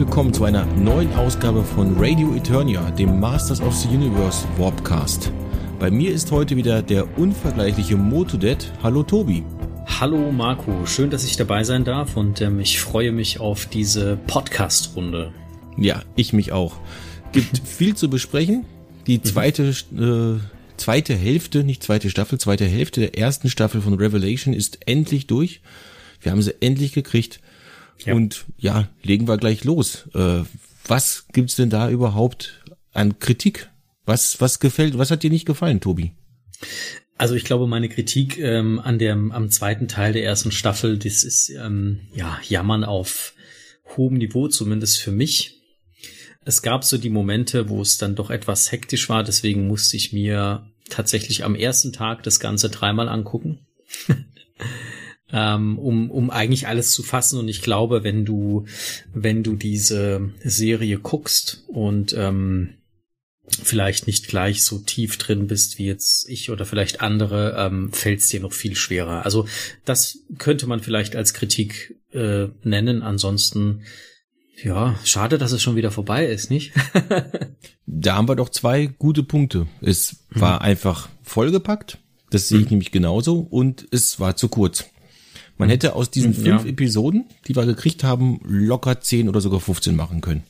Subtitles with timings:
[0.00, 5.30] Willkommen zu einer neuen Ausgabe von Radio Eternia, dem Masters of the Universe Warpcast.
[5.78, 8.72] Bei mir ist heute wieder der unvergleichliche Motodet.
[8.82, 9.44] Hallo Tobi.
[10.00, 14.16] Hallo Marco, schön, dass ich dabei sein darf und ähm, ich freue mich auf diese
[14.26, 15.34] Podcast-Runde.
[15.76, 16.78] Ja, ich mich auch.
[17.32, 18.64] Gibt viel zu besprechen.
[19.06, 19.24] Die mhm.
[19.24, 20.40] zweite, äh,
[20.78, 25.60] zweite Hälfte, nicht zweite Staffel, zweite Hälfte der ersten Staffel von Revelation ist endlich durch.
[26.22, 27.40] Wir haben sie endlich gekriegt.
[28.04, 28.14] Ja.
[28.14, 30.08] Und ja, legen wir gleich los.
[30.14, 30.42] Äh,
[30.86, 33.70] was gibt's denn da überhaupt an Kritik?
[34.06, 36.12] Was, was gefällt, was hat dir nicht gefallen, Tobi?
[37.16, 41.22] Also ich glaube, meine Kritik ähm, an dem am zweiten Teil der ersten Staffel, das
[41.22, 43.34] ist ähm, ja Jammern auf
[43.96, 45.60] hohem Niveau, zumindest für mich.
[46.44, 50.12] Es gab so die Momente, wo es dann doch etwas hektisch war, deswegen musste ich
[50.12, 53.66] mir tatsächlich am ersten Tag das Ganze dreimal angucken.
[55.32, 57.38] ähm, um, um eigentlich alles zu fassen.
[57.38, 58.66] Und ich glaube, wenn du,
[59.14, 62.74] wenn du diese Serie guckst und ähm,
[63.50, 68.20] vielleicht nicht gleich so tief drin bist wie jetzt ich oder vielleicht andere, ähm, fällt
[68.20, 69.24] es dir noch viel schwerer.
[69.24, 69.46] Also
[69.84, 73.02] das könnte man vielleicht als Kritik äh, nennen.
[73.02, 73.82] Ansonsten,
[74.62, 76.72] ja, schade, dass es schon wieder vorbei ist, nicht?
[77.86, 79.66] da haben wir doch zwei gute Punkte.
[79.80, 80.66] Es war mhm.
[80.66, 81.98] einfach vollgepackt.
[82.30, 82.70] Das sehe ich mhm.
[82.70, 83.40] nämlich genauso.
[83.40, 84.84] Und es war zu kurz.
[85.60, 85.72] Man mhm.
[85.72, 86.70] hätte aus diesen fünf ja.
[86.70, 90.42] Episoden, die wir gekriegt haben, locker zehn oder sogar 15 machen können.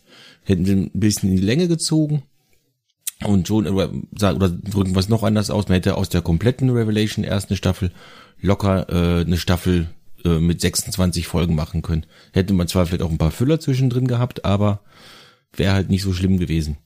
[0.44, 2.22] Hätten sie ein bisschen in die Länge gezogen
[3.24, 6.70] und schon, oder, oder drücken wir es noch anders aus, man hätte aus der kompletten
[6.70, 7.90] Revelation ersten Staffel
[8.40, 9.88] locker äh, eine Staffel
[10.24, 12.06] äh, mit 26 Folgen machen können.
[12.32, 14.80] Hätte man zwar vielleicht auch ein paar Füller zwischendrin gehabt, aber
[15.52, 16.76] wäre halt nicht so schlimm gewesen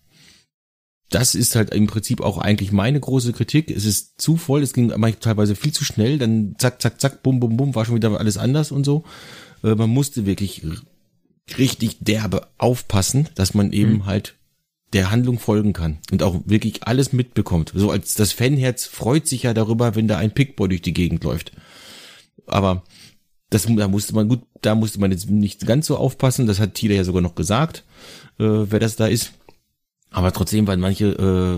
[1.14, 3.70] das ist halt im Prinzip auch eigentlich meine große Kritik.
[3.70, 7.38] Es ist zu voll, es ging teilweise viel zu schnell, dann zack, zack, zack, bum,
[7.38, 9.04] bum, bum, war schon wieder alles anders und so.
[9.62, 10.62] Äh, man musste wirklich
[11.56, 14.06] richtig derbe aufpassen, dass man eben mhm.
[14.06, 14.34] halt
[14.92, 17.72] der Handlung folgen kann und auch wirklich alles mitbekommt.
[17.74, 21.22] So als das Fanherz freut sich ja darüber, wenn da ein Pickboy durch die Gegend
[21.22, 21.52] läuft.
[22.46, 22.82] Aber
[23.50, 26.46] das, da musste man gut, da musste man jetzt nicht ganz so aufpassen.
[26.46, 27.84] Das hat Tila ja sogar noch gesagt,
[28.40, 29.32] äh, wer das da ist.
[30.14, 31.06] Aber trotzdem waren manche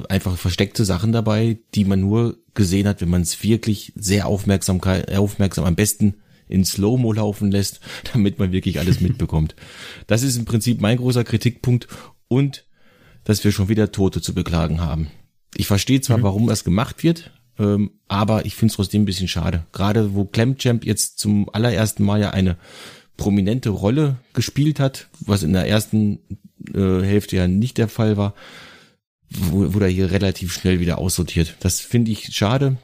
[0.09, 4.27] äh, einfach versteckte Sachen dabei, die man nur gesehen hat, wenn man es wirklich sehr
[4.27, 6.15] aufmerksam, aufmerksam am besten
[6.49, 7.81] in Slow-Mo laufen lässt,
[8.15, 9.55] damit man wirklich alles mitbekommt.
[10.07, 11.87] Das ist im Prinzip mein großer Kritikpunkt
[12.29, 12.65] und
[13.25, 15.09] dass wir schon wieder Tote zu beklagen haben.
[15.55, 16.23] Ich verstehe zwar, mhm.
[16.23, 19.67] warum das gemacht wird, ähm, aber ich finde es trotzdem ein bisschen schade.
[19.73, 22.57] Gerade wo Clemchamp jetzt zum allerersten Mal ja eine
[23.19, 26.21] prominente Rolle gespielt hat, was in der ersten
[26.75, 28.35] äh, Hälfte ja nicht der Fall war,
[29.31, 31.57] wurde er hier relativ schnell wieder aussortiert.
[31.61, 32.77] Das finde ich schade.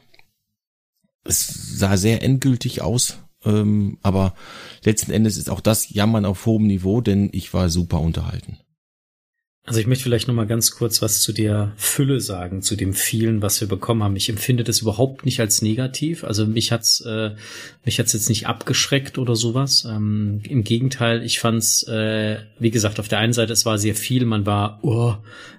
[1.23, 4.35] Es sah sehr endgültig aus, ähm, aber
[4.83, 8.57] letzten Endes ist auch das Jammern auf hohem Niveau, denn ich war super unterhalten.
[9.65, 12.93] Also ich möchte vielleicht noch mal ganz kurz was zu der Fülle sagen, zu dem
[12.93, 14.17] vielen, was wir bekommen haben.
[14.17, 16.25] Ich empfinde das überhaupt nicht als negativ.
[16.25, 17.31] Also mich hat's äh,
[17.85, 19.85] mich hat's jetzt nicht abgeschreckt oder sowas.
[19.89, 23.95] Ähm, Im Gegenteil, ich fand's, äh, wie gesagt, auf der einen Seite es war sehr
[23.95, 24.25] viel.
[24.25, 25.15] Man war, oh,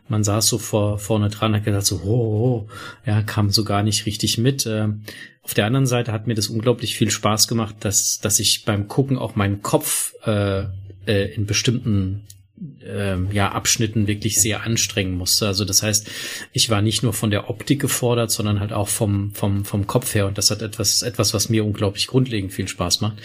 [0.07, 2.69] man saß so vor vorne dran, hat gedacht so, oh, oh,
[3.07, 4.67] ja, kam so gar nicht richtig mit.
[4.67, 4.89] Äh,
[5.43, 8.87] auf der anderen Seite hat mir das unglaublich viel Spaß gemacht, dass dass ich beim
[8.87, 10.65] Gucken auch meinen Kopf äh,
[11.07, 12.25] äh, in bestimmten
[12.85, 15.47] ähm, ja, Abschnitten wirklich sehr anstrengen musste.
[15.47, 16.11] Also das heißt,
[16.53, 20.15] ich war nicht nur von der Optik gefordert, sondern halt auch vom, vom, vom Kopf
[20.15, 20.27] her.
[20.27, 23.19] Und das hat etwas, etwas, was mir unglaublich grundlegend viel Spaß macht.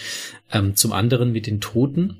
[0.50, 2.16] Ähm, zum anderen mit den Toten.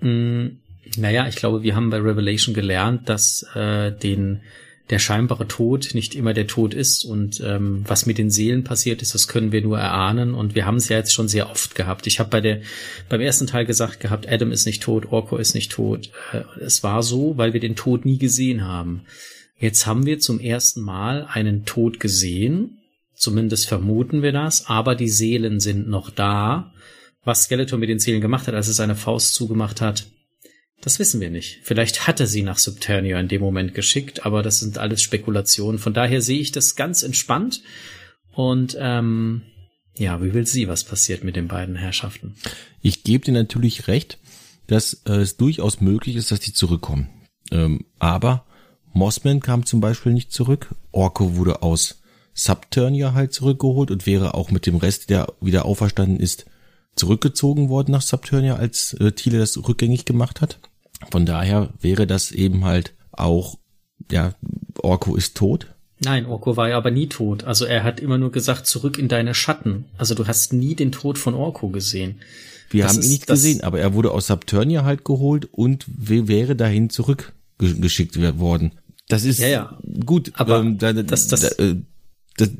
[0.00, 0.60] Mh, hm,
[0.96, 4.42] naja, ich glaube, wir haben bei Revelation gelernt, dass äh, den
[4.90, 9.02] der scheinbare Tod nicht immer der Tod ist und ähm, was mit den Seelen passiert
[9.02, 11.74] ist, das können wir nur erahnen und wir haben es ja jetzt schon sehr oft
[11.74, 12.06] gehabt.
[12.06, 12.60] Ich habe bei der
[13.08, 16.10] beim ersten Teil gesagt gehabt, Adam ist nicht tot, Orko ist nicht tot.
[16.32, 19.02] Äh, es war so, weil wir den Tod nie gesehen haben.
[19.58, 22.78] Jetzt haben wir zum ersten Mal einen Tod gesehen,
[23.14, 26.72] zumindest vermuten wir das, aber die Seelen sind noch da.
[27.24, 30.06] Was Skeletor mit den Seelen gemacht hat, als er seine Faust zugemacht hat,
[30.80, 31.60] das wissen wir nicht.
[31.62, 35.78] Vielleicht hat er sie nach Subternia in dem Moment geschickt, aber das sind alles Spekulationen.
[35.78, 37.62] Von daher sehe ich das ganz entspannt.
[38.32, 39.42] Und ähm,
[39.96, 42.36] ja, wie will sie, was passiert mit den beiden Herrschaften?
[42.82, 44.18] Ich gebe dir natürlich recht,
[44.66, 47.08] dass äh, es durchaus möglich ist, dass die zurückkommen.
[47.50, 48.44] Ähm, aber
[48.92, 50.74] Mossman kam zum Beispiel nicht zurück.
[50.92, 52.02] Orko wurde aus
[52.34, 56.44] Subternia halt zurückgeholt und wäre auch mit dem Rest, der wieder auferstanden ist,
[56.96, 60.58] zurückgezogen worden nach Subternia, als äh, Thiele das rückgängig gemacht hat.
[61.10, 63.58] Von daher wäre das eben halt auch,
[64.10, 64.34] ja,
[64.78, 65.68] Orko ist tot.
[66.00, 67.44] Nein, Orko war ja aber nie tot.
[67.44, 69.86] Also er hat immer nur gesagt, zurück in deine Schatten.
[69.96, 72.20] Also du hast nie den Tod von Orko gesehen.
[72.70, 76.56] Wir das haben ihn nicht gesehen, aber er wurde aus Saturnia halt geholt und wäre
[76.56, 78.72] dahin zurückgeschickt worden.
[79.08, 79.78] Das ist ja, ja.
[80.04, 80.32] gut.
[80.34, 81.76] Aber ähm, da, das, das, da, äh,
[82.36, 82.50] das,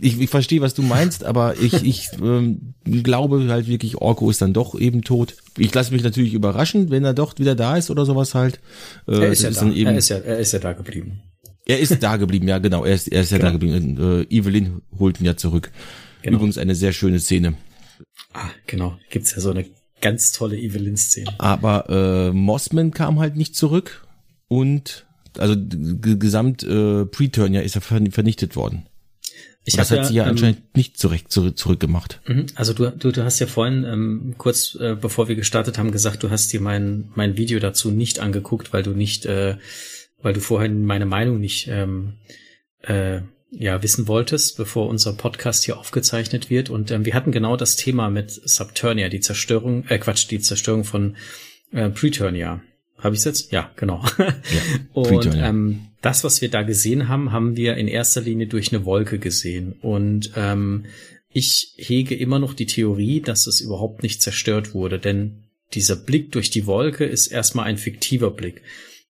[0.00, 4.40] ich, ich verstehe, was du meinst, aber ich, ich ähm, glaube halt wirklich, Orko ist
[4.40, 5.36] dann doch eben tot.
[5.58, 8.60] Ich lasse mich natürlich überraschen, wenn er doch wieder da ist oder sowas halt.
[9.06, 9.70] Äh, er ist ja ist da.
[9.70, 11.20] Eben, er ist ja, er ist ja da geblieben.
[11.66, 12.84] Er ist da geblieben, ja genau.
[12.84, 13.50] Er ist, er ist ja genau.
[13.50, 14.26] da geblieben.
[14.30, 15.70] Äh, Evelyn holt ihn ja zurück.
[16.22, 16.36] Genau.
[16.36, 17.54] Übrigens eine sehr schöne Szene.
[18.32, 18.96] Ah, genau.
[19.10, 19.66] Gibt's ja so eine
[20.00, 21.34] ganz tolle Evelyn-Szene.
[21.38, 24.06] Aber äh, Mossman kam halt nicht zurück
[24.48, 25.06] und
[25.38, 28.86] also gesamt äh, Preturn ja ist er vernichtet worden.
[29.66, 32.20] Ich das hat ja, sie ja ähm, anscheinend nicht zurück, zurück, zurückgemacht.
[32.26, 32.46] Mhm.
[32.54, 36.22] Also du, du, du hast ja vorhin, ähm, kurz äh, bevor wir gestartet haben, gesagt,
[36.22, 39.56] du hast dir mein, mein Video dazu nicht angeguckt, weil du nicht, äh,
[40.22, 42.14] weil du vorhin meine Meinung nicht ähm,
[42.82, 46.70] äh, ja, wissen wolltest, bevor unser Podcast hier aufgezeichnet wird.
[46.70, 50.84] Und ähm, wir hatten genau das Thema mit Subturnia, die Zerstörung, äh Quatsch, die Zerstörung
[50.84, 51.16] von
[51.72, 52.62] äh, Preturnia.
[52.98, 53.52] Habe ich jetzt?
[53.52, 54.04] Ja, genau.
[54.18, 54.32] Ja,
[54.92, 58.84] und ähm, das, was wir da gesehen haben, haben wir in erster Linie durch eine
[58.84, 59.72] Wolke gesehen.
[59.72, 60.84] Und ähm,
[61.32, 65.42] ich hege immer noch die Theorie, dass es überhaupt nicht zerstört wurde, denn
[65.74, 68.62] dieser Blick durch die Wolke ist erstmal ein fiktiver Blick.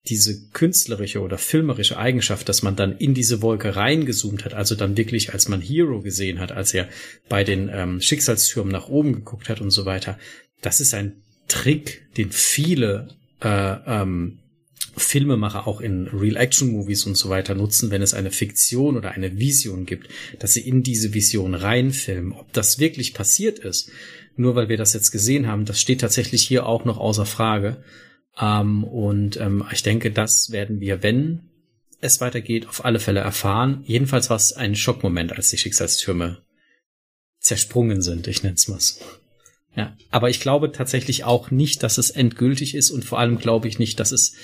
[0.08, 4.96] Diese künstlerische oder filmerische Eigenschaft, dass man dann in diese Wolke reingezoomt hat, also dann
[4.96, 6.88] wirklich, als man Hero gesehen hat, als er
[7.28, 10.18] bei den ähm, Schicksalstürmen nach oben geguckt hat und so weiter,
[10.60, 13.10] das ist ein Trick, den viele
[13.40, 14.39] äh, ähm,
[15.02, 19.86] Filmemacher auch in Real-Action-Movies und so weiter nutzen, wenn es eine Fiktion oder eine Vision
[19.86, 20.08] gibt,
[20.38, 22.32] dass sie in diese Vision reinfilmen.
[22.32, 23.90] Ob das wirklich passiert ist,
[24.36, 27.82] nur weil wir das jetzt gesehen haben, das steht tatsächlich hier auch noch außer Frage.
[28.40, 31.50] Ähm, und ähm, ich denke, das werden wir, wenn
[32.00, 33.82] es weitergeht, auf alle Fälle erfahren.
[33.86, 36.42] Jedenfalls war es ein Schockmoment, als die Schicksalstürme
[37.38, 38.96] zersprungen sind, ich nenne es mal so.
[39.76, 43.68] Ja, aber ich glaube tatsächlich auch nicht, dass es endgültig ist und vor allem glaube
[43.68, 44.34] ich nicht, dass es,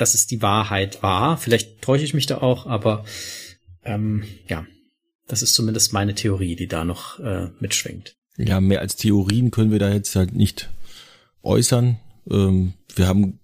[0.00, 1.36] dass es die Wahrheit war.
[1.36, 3.04] Vielleicht täusche ich mich da auch, aber
[3.84, 4.66] ähm, ja,
[5.26, 8.16] das ist zumindest meine Theorie, die da noch äh, mitschwingt.
[8.36, 10.70] Ja, mehr als Theorien können wir da jetzt halt nicht
[11.42, 11.98] äußern.
[12.30, 13.38] Ähm, wir haben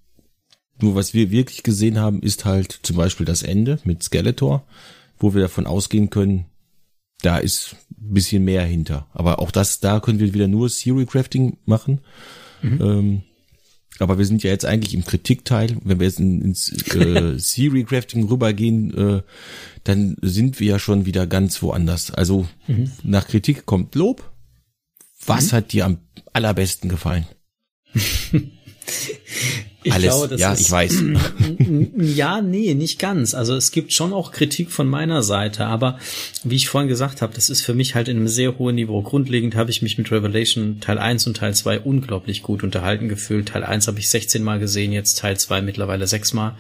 [0.80, 4.66] nur was wir wirklich gesehen haben, ist halt zum Beispiel das Ende mit Skeletor,
[5.18, 6.46] wo wir davon ausgehen können,
[7.22, 9.06] da ist ein bisschen mehr hinter.
[9.12, 12.00] Aber auch das, da können wir wieder nur Serial Crafting machen.
[12.62, 12.80] Mhm.
[12.82, 13.22] Ähm,
[13.98, 15.76] aber wir sind ja jetzt eigentlich im Kritikteil.
[15.82, 19.22] Wenn wir jetzt ins äh, Serial Crafting rübergehen, äh,
[19.84, 22.10] dann sind wir ja schon wieder ganz woanders.
[22.10, 22.92] Also mhm.
[23.02, 24.30] nach Kritik kommt Lob.
[25.24, 25.56] Was mhm.
[25.56, 25.98] hat dir am
[26.32, 27.26] allerbesten gefallen?
[29.86, 31.02] Ich Alles, glaube, das ja, ich weiß.
[31.98, 33.34] Ja, nee, nicht ganz.
[33.34, 35.98] Also es gibt schon auch Kritik von meiner Seite, aber
[36.44, 39.02] wie ich vorhin gesagt habe, das ist für mich halt in einem sehr hohen Niveau.
[39.02, 43.48] Grundlegend habe ich mich mit Revelation Teil 1 und Teil 2 unglaublich gut unterhalten gefühlt.
[43.48, 46.56] Teil 1 habe ich 16 Mal gesehen, jetzt Teil 2 mittlerweile 6 Mal.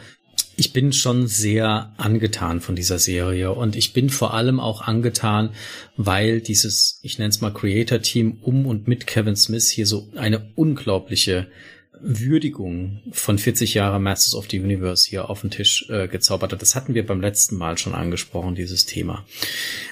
[0.56, 5.50] Ich bin schon sehr angetan von dieser Serie und ich bin vor allem auch angetan,
[5.96, 10.48] weil dieses, ich nenne es mal Creator-Team um und mit Kevin Smith hier so eine
[10.54, 11.48] unglaubliche
[12.00, 16.62] Würdigung von 40 Jahre Masters of the Universe hier auf den Tisch äh, gezaubert hat.
[16.62, 19.24] Das hatten wir beim letzten Mal schon angesprochen, dieses Thema.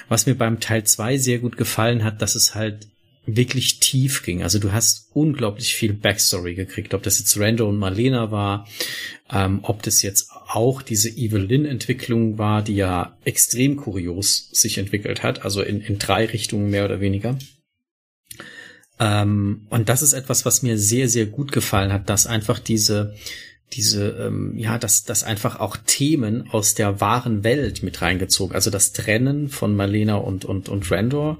[0.09, 2.87] Was mir beim Teil 2 sehr gut gefallen hat, dass es halt
[3.25, 4.43] wirklich tief ging.
[4.43, 8.67] Also du hast unglaublich viel Backstory gekriegt, ob das jetzt Rando und Marlena war,
[9.31, 15.43] ähm, ob das jetzt auch diese Evelyn-Entwicklung war, die ja extrem kurios sich entwickelt hat,
[15.43, 17.37] also in, in drei Richtungen mehr oder weniger.
[18.99, 23.13] Ähm, und das ist etwas, was mir sehr, sehr gut gefallen hat, dass einfach diese,
[23.73, 28.69] diese, ähm, ja, dass, dass einfach auch Themen aus der wahren Welt mit reingezogen, also
[28.69, 31.39] das Trennen von Marlena und, und, und Randor,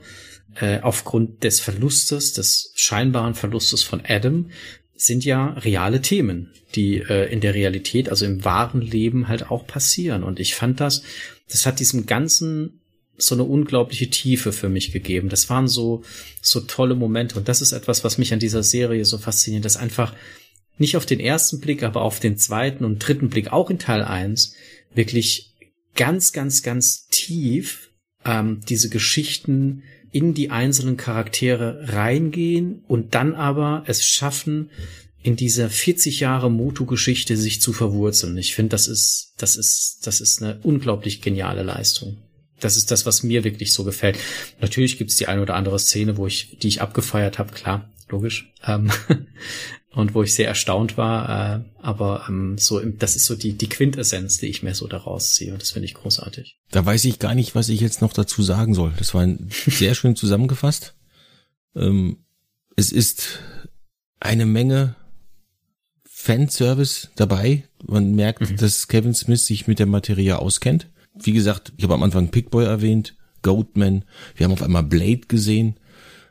[0.59, 4.49] äh, aufgrund des Verlustes, des scheinbaren Verlustes von Adam,
[4.95, 9.67] sind ja reale Themen, die äh, in der Realität, also im wahren Leben halt auch
[9.67, 10.23] passieren.
[10.23, 11.03] Und ich fand das,
[11.49, 12.81] das hat diesem ganzen
[13.17, 15.29] so eine unglaubliche Tiefe für mich gegeben.
[15.29, 16.03] Das waren so,
[16.41, 17.37] so tolle Momente.
[17.37, 20.13] Und das ist etwas, was mich an dieser Serie so fasziniert, dass einfach
[20.77, 24.03] nicht auf den ersten Blick, aber auf den zweiten und dritten Blick, auch in Teil
[24.03, 24.53] 1,
[24.93, 25.53] wirklich
[25.95, 27.91] ganz, ganz, ganz tief
[28.25, 34.69] ähm, diese Geschichten in die einzelnen Charaktere reingehen und dann aber es schaffen,
[35.21, 38.37] in dieser 40 Jahre Moto-Geschichte sich zu verwurzeln.
[38.37, 42.17] Ich finde, das ist, das ist, das ist eine unglaublich geniale Leistung
[42.59, 44.17] das ist das, was mir wirklich so gefällt.
[44.61, 47.89] Natürlich gibt es die eine oder andere Szene, wo ich, die ich abgefeiert habe, klar,
[48.09, 48.53] logisch.
[48.65, 48.91] Ähm,
[49.95, 53.69] und wo ich sehr erstaunt war, äh, aber ähm, so, das ist so die, die
[53.69, 56.59] Quintessenz, die ich mir so daraus ziehe und das finde ich großartig.
[56.69, 58.93] Da weiß ich gar nicht, was ich jetzt noch dazu sagen soll.
[58.97, 60.95] Das war sehr schön zusammengefasst.
[61.75, 62.17] Ähm,
[62.75, 63.39] es ist
[64.19, 64.95] eine Menge
[66.03, 67.63] Fanservice dabei.
[67.85, 68.57] Man merkt, mhm.
[68.57, 70.89] dass Kevin Smith sich mit der Materie auskennt.
[71.21, 74.03] Wie gesagt, ich habe am Anfang Pickboy erwähnt, Goatman.
[74.35, 75.75] Wir haben auf einmal Blade gesehen.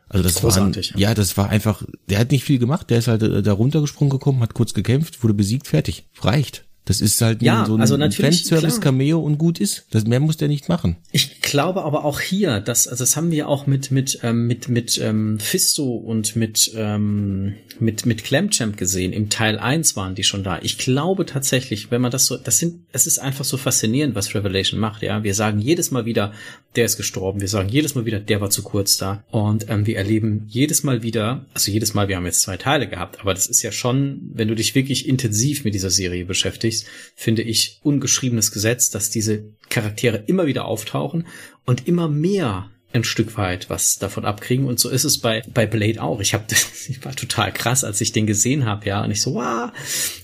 [0.09, 1.09] Also das Großartig, war, ja.
[1.09, 4.11] ja, das war einfach, der hat nicht viel gemacht, der ist halt äh, da runtergesprungen
[4.11, 6.07] gekommen, hat kurz gekämpft, wurde besiegt, fertig.
[6.21, 6.65] Reicht.
[6.85, 9.87] Das ist halt ja, so ein also Fanservice-Cameo und gut ist.
[9.91, 10.97] Das mehr muss der nicht machen.
[11.13, 14.69] Ich glaube aber auch hier, dass, also das haben wir auch mit, mit, ähm, mit,
[14.69, 19.13] mit ähm, Fisto und mit, ähm, mit, mit Clamchamp gesehen.
[19.15, 20.59] Im Teil 1 waren die schon da.
[20.61, 24.35] Ich glaube tatsächlich, wenn man das so, das sind, es ist einfach so faszinierend, was
[24.35, 25.23] Revelation macht, ja.
[25.23, 26.33] Wir sagen jedes Mal wieder,
[26.77, 27.41] der ist gestorben.
[27.41, 29.25] Wir sagen jedes Mal wieder, der war zu kurz da.
[29.31, 32.89] Und ähm, wir erleben jedes Mal wieder, also jedes Mal, wir haben jetzt zwei Teile
[32.89, 36.74] gehabt, aber das ist ja schon, wenn du dich wirklich intensiv mit dieser Serie beschäftigst,
[36.83, 41.27] Netflix, finde ich, ungeschriebenes Gesetz, dass diese Charaktere immer wieder auftauchen
[41.65, 45.67] und immer mehr ein Stück weit was davon abkriegen und so ist es bei bei
[45.67, 46.21] Blade auch.
[46.21, 46.45] Ich habe
[46.89, 49.71] ich war total krass, als ich den gesehen habe, ja, und ich so, wow,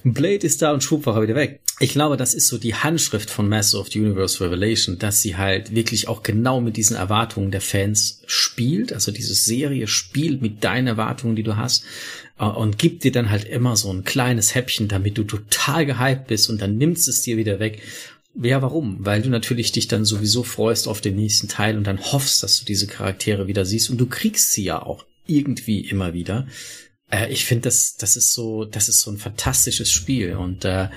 [0.05, 1.61] Blade ist da und schwupp war er wieder weg.
[1.83, 5.37] Ich glaube, das ist so die Handschrift von Master of the Universe Revelation, dass sie
[5.37, 10.63] halt wirklich auch genau mit diesen Erwartungen der Fans spielt, also diese Serie spielt mit
[10.63, 11.85] deinen Erwartungen, die du hast
[12.39, 16.29] äh, und gibt dir dann halt immer so ein kleines Häppchen, damit du total gehypt
[16.29, 17.81] bist und dann nimmst es dir wieder weg.
[18.35, 18.99] Ja, warum?
[19.01, 22.59] Weil du natürlich dich dann sowieso freust auf den nächsten Teil und dann hoffst, dass
[22.61, 26.47] du diese Charaktere wieder siehst und du kriegst sie ja auch irgendwie immer wieder.
[27.11, 30.89] Äh, ich finde, das, das ist so, das ist so ein fantastisches Spiel und äh,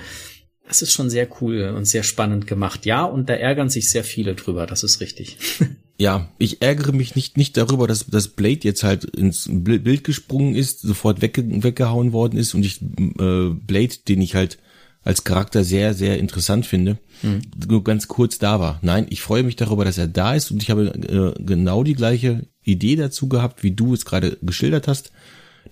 [0.66, 2.86] das ist schon sehr cool und sehr spannend gemacht.
[2.86, 5.36] Ja, und da ärgern sich sehr viele drüber, das ist richtig.
[5.98, 10.54] ja, ich ärgere mich nicht, nicht darüber, dass, dass Blade jetzt halt ins Bild gesprungen
[10.54, 14.58] ist, sofort wegge weggehauen worden ist und ich äh, Blade, den ich halt
[15.04, 17.42] als Charakter sehr, sehr interessant finde, mhm.
[17.68, 18.78] nur ganz kurz da war.
[18.82, 21.94] Nein, ich freue mich darüber, dass er da ist und ich habe äh, genau die
[21.94, 25.12] gleiche Idee dazu gehabt, wie du es gerade geschildert hast.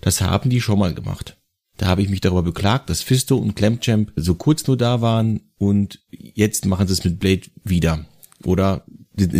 [0.01, 1.37] Das haben die schon mal gemacht.
[1.77, 5.41] Da habe ich mich darüber beklagt, dass Fisto und Clamchamp so kurz nur da waren
[5.57, 8.05] und jetzt machen sie es mit Blade wieder.
[8.43, 8.85] Oder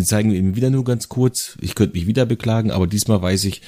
[0.04, 1.58] zeigen ihm wieder nur ganz kurz.
[1.62, 3.62] Ich könnte mich wieder beklagen, aber diesmal weiß ich,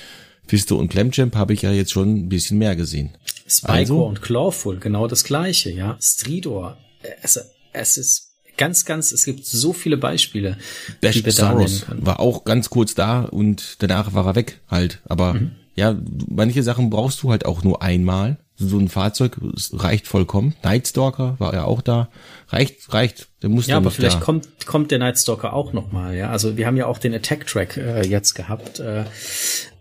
[0.48, 3.12] Fisto und Clamchamp habe ich ja jetzt schon ein bisschen mehr gesehen.
[3.48, 5.98] Spycore also, und Clawful, genau das gleiche, ja.
[6.02, 6.78] Stridor,
[7.22, 7.40] es,
[7.74, 10.58] es ist ganz, ganz, es gibt so viele Beispiele,
[11.02, 12.06] Dash die wir da nennen können.
[12.06, 15.02] War auch ganz kurz da und danach war er weg halt.
[15.06, 15.52] Aber mhm.
[15.76, 15.96] ja,
[16.28, 19.38] manche Sachen brauchst du halt auch nur einmal so ein Fahrzeug
[19.74, 20.56] reicht vollkommen.
[20.64, 22.10] Nightstalker war ja auch da.
[22.48, 23.28] Reicht, reicht.
[23.42, 24.22] Der muss ja, aber vielleicht da.
[24.22, 26.16] kommt kommt der Nightstalker auch noch mal.
[26.16, 28.80] Ja, also wir haben ja auch den Attack Track äh, jetzt gehabt.
[28.80, 29.04] Äh,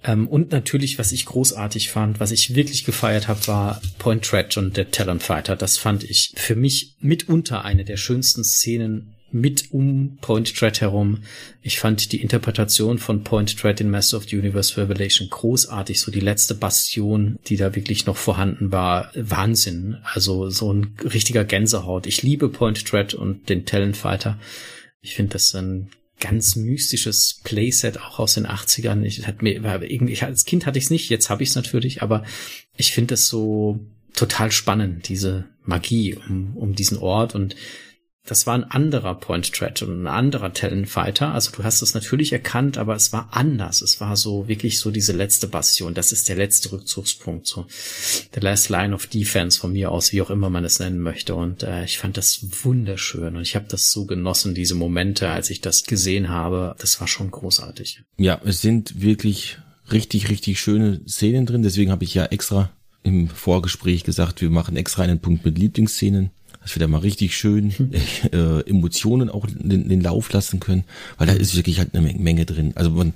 [0.03, 4.57] ähm, und natürlich, was ich großartig fand, was ich wirklich gefeiert habe, war Point Tread
[4.57, 5.57] und der Talon Fighter.
[5.57, 11.19] Das fand ich für mich mitunter eine der schönsten Szenen mit um Point Dread herum.
[11.61, 16.01] Ich fand die Interpretation von Point Dread in Master of the Universe Revelation großartig.
[16.01, 19.11] So die letzte Bastion, die da wirklich noch vorhanden war.
[19.17, 19.99] Wahnsinn.
[20.05, 22.07] Also so ein richtiger Gänsehaut.
[22.07, 24.39] Ich liebe Point Dread und den Talent Fighter.
[25.01, 29.03] Ich finde das ein ganz mystisches Playset auch aus den 80ern.
[29.03, 32.03] Ich hat mir irgendwie als Kind hatte ich es nicht, jetzt habe ich es natürlich,
[32.03, 32.23] aber
[32.77, 33.81] ich finde es so
[34.15, 37.57] total spannend, diese Magie um, um diesen Ort und
[38.27, 41.35] das war ein anderer Point Threat und ein anderer Talent Fighter.
[41.35, 43.83] Also du hast es natürlich erkannt, aber es war anders.
[43.83, 45.93] Es war so wirklich so diese letzte Bastion.
[45.93, 47.67] Das ist der letzte Rückzugspunkt, so
[48.35, 51.35] der last line of defense von mir aus, wie auch immer man es nennen möchte.
[51.35, 55.51] Und äh, ich fand das wunderschön und ich habe das so genossen, diese Momente, als
[55.51, 56.75] ich das gesehen habe.
[56.79, 58.05] Das war schon großartig.
[58.17, 59.59] Ja, es sind wirklich
[59.93, 61.63] richtig, richtig schöne Szenen drin.
[61.63, 62.71] Deswegen habe ich ja extra
[63.03, 66.31] im Vorgespräch gesagt, wir machen extra einen Punkt mit Lieblingsszenen
[66.65, 67.73] dass wir da mal richtig schön
[68.33, 70.85] äh, Emotionen auch in den Lauf lassen können,
[71.19, 72.73] weil da ist wirklich halt eine Menge drin.
[72.75, 73.13] Also man,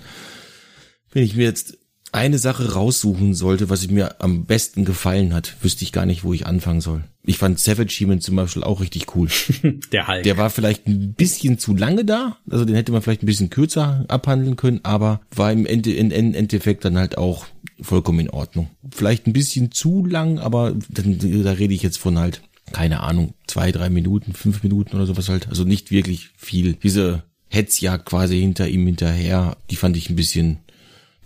[1.13, 1.79] wenn ich mir jetzt
[2.13, 6.33] eine Sache raussuchen sollte, was mir am besten gefallen hat, wüsste ich gar nicht, wo
[6.33, 7.05] ich anfangen soll.
[7.25, 9.29] Ich fand Savage Human zum Beispiel auch richtig cool.
[9.93, 10.23] Der Hulk.
[10.25, 13.51] Der war vielleicht ein bisschen zu lange da, also den hätte man vielleicht ein bisschen
[13.51, 17.47] kürzer abhandeln können, aber war im Ende, in, in Endeffekt dann halt auch
[17.81, 18.69] vollkommen in Ordnung.
[18.91, 23.35] Vielleicht ein bisschen zu lang, aber dann, da rede ich jetzt von halt keine Ahnung,
[23.47, 25.49] zwei, drei Minuten, fünf Minuten oder sowas halt.
[25.49, 26.75] Also nicht wirklich viel.
[26.75, 30.59] Diese Hetzjagd quasi hinter ihm hinterher, die fand ich ein bisschen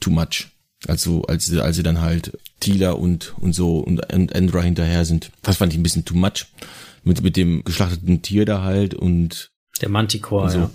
[0.01, 0.49] too much.
[0.87, 5.31] Also als, als sie dann halt Tila und, und so und, und Andra hinterher sind.
[5.43, 6.47] Das fand ich ein bisschen too much.
[7.05, 10.59] Mit, mit dem geschlachteten Tier da halt und der Manticore, so.
[10.59, 10.71] ja.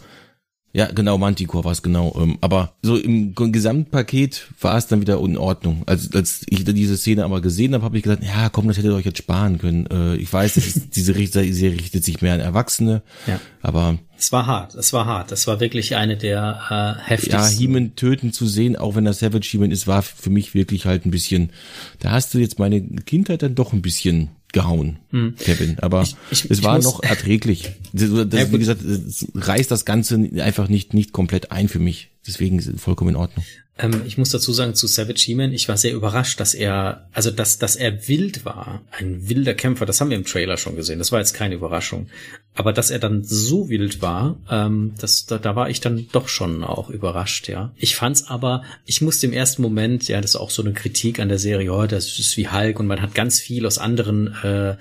[0.73, 2.15] Ja, genau, Manticore war es genau.
[2.19, 5.83] Ähm, aber so im Gesamtpaket war es dann wieder in Ordnung.
[5.87, 8.91] Als, als ich diese Szene aber gesehen habe, habe ich gesagt, ja, komm, das hättet
[8.91, 9.87] ihr euch jetzt sparen können.
[9.87, 13.39] Äh, ich weiß, das ist, diese Serie richtet sich mehr an Erwachsene, ja.
[13.61, 15.31] aber es war hart, es war hart.
[15.31, 17.39] Es war wirklich eine der äh, heftigsten.
[17.39, 20.85] Ja, Heeman töten zu sehen, auch wenn das Savage Heeman ist, war für mich wirklich
[20.85, 21.51] halt ein bisschen,
[21.99, 25.35] da hast du jetzt meine Kindheit dann doch ein bisschen gehauen, hm.
[25.37, 25.77] Kevin.
[25.81, 27.69] Aber ich, ich, es war noch erträglich.
[27.93, 32.09] Das, das, wie gesagt, es reißt das Ganze einfach nicht, nicht komplett ein für mich.
[32.25, 33.45] Deswegen ist es vollkommen in Ordnung.
[33.79, 37.31] Ähm, ich muss dazu sagen, zu Savage He-Man, ich war sehr überrascht, dass er, also
[37.31, 40.99] dass, dass er wild war, ein wilder Kämpfer, das haben wir im Trailer schon gesehen,
[40.99, 42.07] das war jetzt keine Überraschung.
[42.53, 46.27] Aber dass er dann so wild war, ähm, das, da, da war ich dann doch
[46.27, 47.71] schon auch überrascht, ja.
[47.75, 51.19] Ich fand's aber, ich musste im ersten Moment, ja, das ist auch so eine Kritik
[51.19, 54.35] an der Serie, oh, das ist wie Hulk und man hat ganz viel aus anderen
[54.43, 54.75] äh,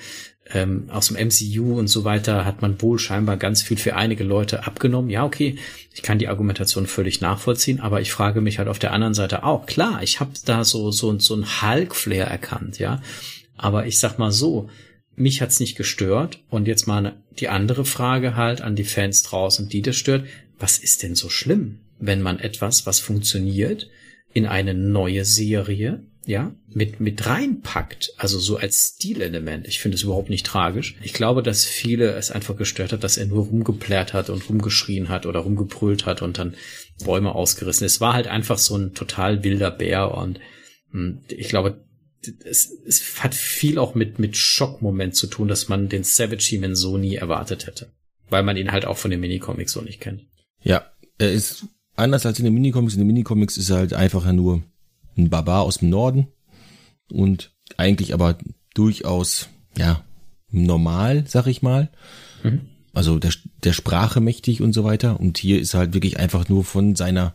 [0.53, 4.25] ähm, aus dem MCU und so weiter hat man wohl scheinbar ganz viel für einige
[4.25, 5.11] Leute abgenommen.
[5.11, 5.57] Ja, okay,
[5.93, 9.45] ich kann die Argumentation völlig nachvollziehen, aber ich frage mich halt auf der anderen Seite
[9.45, 13.03] auch, klar, ich habe da so, so, so ein Hulk-Flair erkannt, ja.
[13.57, 14.69] Aber ich sag mal so,
[15.17, 16.41] mich hat's nicht gestört.
[16.51, 20.27] Und jetzt mal die andere Frage halt an die Fans draußen, die das stört.
[20.59, 23.89] Was ist denn so schlimm, wenn man etwas, was funktioniert,
[24.33, 29.69] in eine neue Serie ja, mit, mit reinpackt, also so als Stilelement.
[29.69, 30.97] Ich finde es überhaupt nicht tragisch.
[31.01, 35.09] Ich glaube, dass viele es einfach gestört hat, dass er nur rumgeplärt hat und rumgeschrien
[35.09, 36.55] hat oder rumgebrüllt hat und dann
[37.05, 37.87] Bäume ausgerissen.
[37.87, 40.41] Es war halt einfach so ein total wilder Bär und
[40.91, 41.85] hm, ich glaube,
[42.45, 46.75] es, es hat viel auch mit, mit Schockmoment zu tun, dass man den Savage He-Man
[46.75, 47.93] so nie erwartet hätte.
[48.29, 50.23] Weil man ihn halt auch von den Minicomics so nicht kennt.
[50.61, 52.95] Ja, er ist anders als in den Minicomics.
[52.95, 54.65] In den Minicomics ist er halt einfach nur
[55.17, 56.29] ein Barbar aus dem Norden
[57.11, 58.39] und eigentlich aber
[58.75, 60.05] durchaus, ja,
[60.51, 61.91] normal, sag ich mal.
[62.43, 62.63] Mhm.
[62.93, 65.21] Also der, der Sprache mächtig und so weiter.
[65.21, 67.35] Und hier ist halt wirklich einfach nur von seiner,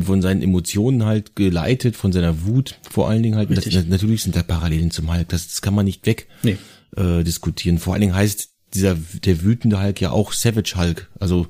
[0.00, 3.50] von seinen Emotionen halt geleitet, von seiner Wut vor allen Dingen halt.
[3.50, 5.28] Das, natürlich sind da Parallelen zum Hulk.
[5.28, 6.58] Das, das kann man nicht weg nee.
[6.96, 7.78] äh, diskutieren.
[7.78, 11.10] Vor allen Dingen heißt dieser, der wütende Hulk ja auch Savage Hulk.
[11.18, 11.48] Also,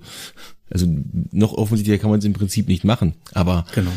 [0.71, 0.87] also
[1.31, 3.15] noch offensichtlicher kann man es im Prinzip nicht machen.
[3.33, 3.93] Aber genau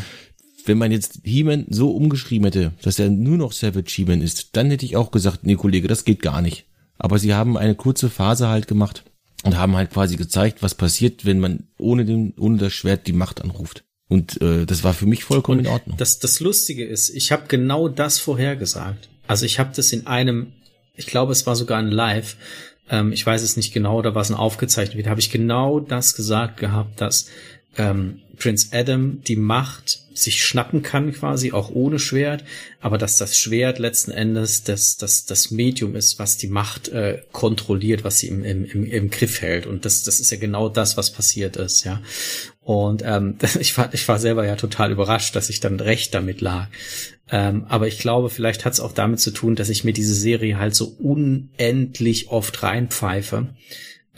[0.64, 4.70] wenn man jetzt He-Man so umgeschrieben hätte, dass er nur noch Savage He-Man ist, dann
[4.70, 6.66] hätte ich auch gesagt, nee, Kollege, das geht gar nicht.
[6.98, 9.04] Aber sie haben eine kurze Phase halt gemacht
[9.44, 13.12] und haben halt quasi gezeigt, was passiert, wenn man ohne den, ohne das Schwert die
[13.12, 13.84] Macht anruft.
[14.08, 15.96] Und äh, das war für mich vollkommen und in Ordnung.
[15.98, 19.08] Das, das Lustige ist, ich habe genau das vorhergesagt.
[19.26, 20.54] Also ich habe das in einem,
[20.94, 22.36] ich glaube, es war sogar ein Live,
[22.90, 26.16] ähm, ich weiß es nicht genau, oder was ein aufgezeichnet wird, habe ich genau das
[26.16, 27.26] gesagt gehabt, dass
[27.78, 32.44] ähm, Prince Adam die Macht sich schnappen kann, quasi auch ohne Schwert,
[32.80, 37.22] aber dass das Schwert letzten Endes das, das, das Medium ist, was die Macht äh,
[37.30, 39.66] kontrolliert, was sie im, im, im, Griff hält.
[39.66, 42.02] Und das, das ist ja genau das, was passiert ist, ja.
[42.60, 46.40] Und ähm, ich, war, ich war selber ja total überrascht, dass ich dann recht damit
[46.40, 46.68] lag.
[47.30, 50.14] Ähm, aber ich glaube, vielleicht hat es auch damit zu tun, dass ich mir diese
[50.14, 53.48] Serie halt so unendlich oft reinpfeife.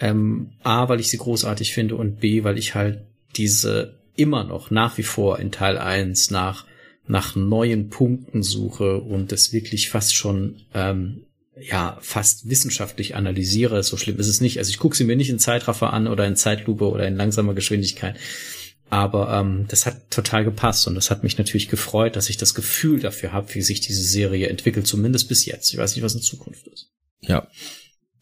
[0.01, 3.01] Ähm, A, weil ich sie großartig finde und B, weil ich halt
[3.37, 6.67] diese immer noch nach wie vor in Teil 1 nach,
[7.07, 11.23] nach neuen Punkten suche und das wirklich fast schon ähm,
[11.61, 13.83] ja fast wissenschaftlich analysiere.
[13.83, 14.59] So schlimm ist es nicht.
[14.59, 17.55] Also ich gucke sie mir nicht in Zeitraffer an oder in Zeitlupe oder in langsamer
[17.55, 18.17] Geschwindigkeit.
[18.91, 22.55] Aber ähm, das hat total gepasst und das hat mich natürlich gefreut, dass ich das
[22.55, 25.73] Gefühl dafür habe, wie sich diese Serie entwickelt, zumindest bis jetzt.
[25.73, 26.91] Ich weiß nicht, was in Zukunft ist.
[27.21, 27.47] Ja.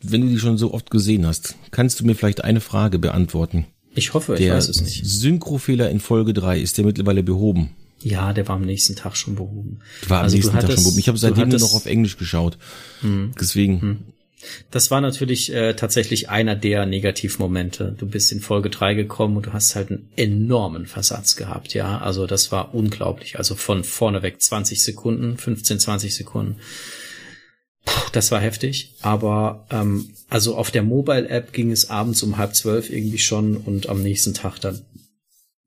[0.01, 3.67] Wenn du die schon so oft gesehen hast, kannst du mir vielleicht eine Frage beantworten?
[3.95, 5.05] Ich hoffe, ich weiß es nicht.
[5.05, 7.71] Synchrofehler in Folge 3, ist der mittlerweile behoben?
[8.01, 9.81] Ja, der war am nächsten Tag schon behoben.
[10.07, 10.99] War am also nächsten Tag schon behoben.
[10.99, 12.59] Ich habe seitdem nur noch auf Englisch geschaut.
[13.01, 13.33] Hm.
[13.41, 13.81] Deswegen.
[13.81, 13.99] Hm.
[14.71, 17.97] Das war natürlich äh, tatsächlich einer der Negativmomente.
[17.99, 21.99] Du bist in Folge 3 gekommen und du hast halt einen enormen Versatz gehabt, ja.
[21.99, 23.37] Also das war unglaublich.
[23.37, 26.57] Also von vorne weg 20 Sekunden, 15, 20 Sekunden
[28.13, 28.95] das war heftig.
[29.03, 33.89] Aber ähm, also auf der Mobile-App ging es abends um halb zwölf irgendwie schon und
[33.89, 34.85] am nächsten Tag dann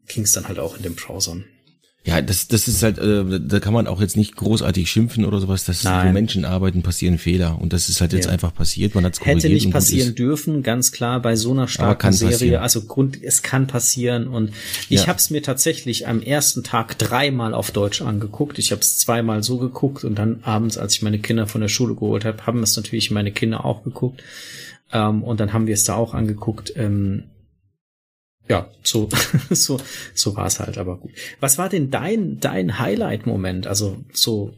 [0.07, 1.45] ging es dann halt auch in den Browsern.
[2.03, 5.39] Ja, das, das ist halt, äh, da kann man auch jetzt nicht großartig schimpfen oder
[5.39, 5.65] sowas.
[5.65, 6.07] Das Nein.
[6.07, 7.61] wo Menschen arbeiten, passieren Fehler.
[7.61, 8.31] Und das ist halt jetzt ja.
[8.31, 8.95] einfach passiert.
[8.95, 12.33] Man hat's Hätte nicht passieren dürfen, ganz klar, bei so einer starken Serie.
[12.33, 12.63] Passieren.
[12.63, 14.27] Also Grund, es kann passieren.
[14.27, 14.51] Und
[14.89, 15.07] ich ja.
[15.07, 18.57] habe es mir tatsächlich am ersten Tag dreimal auf Deutsch angeguckt.
[18.57, 21.67] Ich habe es zweimal so geguckt und dann abends, als ich meine Kinder von der
[21.67, 24.23] Schule geholt habe, haben es natürlich meine Kinder auch geguckt.
[24.91, 26.73] Ähm, und dann haben wir es da auch angeguckt.
[26.75, 27.25] Ähm,
[28.49, 29.09] ja, so,
[29.49, 29.79] so,
[30.13, 31.11] so war es halt, aber gut.
[31.39, 33.67] Was war denn dein, dein Highlight-Moment?
[33.67, 34.53] Also so,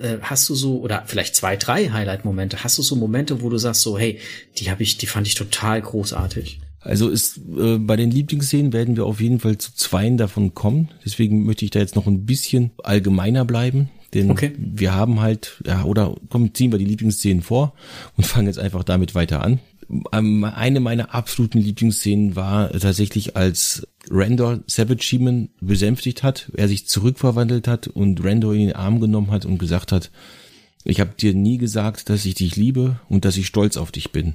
[0.00, 3.58] äh, hast du so, oder vielleicht zwei, drei Highlight-Momente, hast du so Momente, wo du
[3.58, 4.18] sagst so, hey,
[4.58, 6.60] die habe ich, die fand ich total großartig?
[6.80, 10.88] Also ist äh, bei den Lieblingsszenen werden wir auf jeden Fall zu zweien davon kommen.
[11.04, 13.88] Deswegen möchte ich da jetzt noch ein bisschen allgemeiner bleiben.
[14.14, 14.52] Denn okay.
[14.58, 17.74] wir haben halt, ja, oder komm, ziehen wir die Lieblingsszenen vor
[18.16, 19.60] und fangen jetzt einfach damit weiter an.
[20.12, 26.86] Ähm, eine meiner absoluten Lieblingsszenen war tatsächlich, als Randor Savage Sheeman besänftigt hat, er sich
[26.86, 30.10] zurückverwandelt hat und Randor in den Arm genommen hat und gesagt hat,
[30.84, 34.10] ich habe dir nie gesagt, dass ich dich liebe und dass ich stolz auf dich
[34.12, 34.34] bin.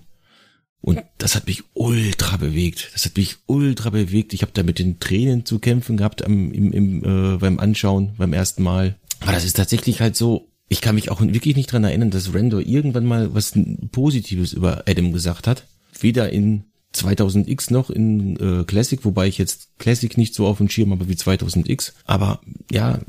[0.80, 2.92] Und das hat mich ultra bewegt.
[2.94, 4.34] Das hat mich ultra bewegt.
[4.34, 8.14] Ich habe da mit den Tränen zu kämpfen gehabt am, im, im, äh, beim Anschauen,
[8.18, 8.96] beim ersten Mal.
[9.20, 12.34] Aber das ist tatsächlich halt so, ich kann mich auch wirklich nicht dran erinnern, dass
[12.34, 13.54] Randor irgendwann mal was
[13.92, 15.66] Positives über Adam gesagt hat.
[16.00, 20.70] Weder in 2000X noch in äh, Classic, wobei ich jetzt Classic nicht so auf dem
[20.70, 21.94] Schirm habe wie 2000X.
[22.06, 23.00] Aber ja,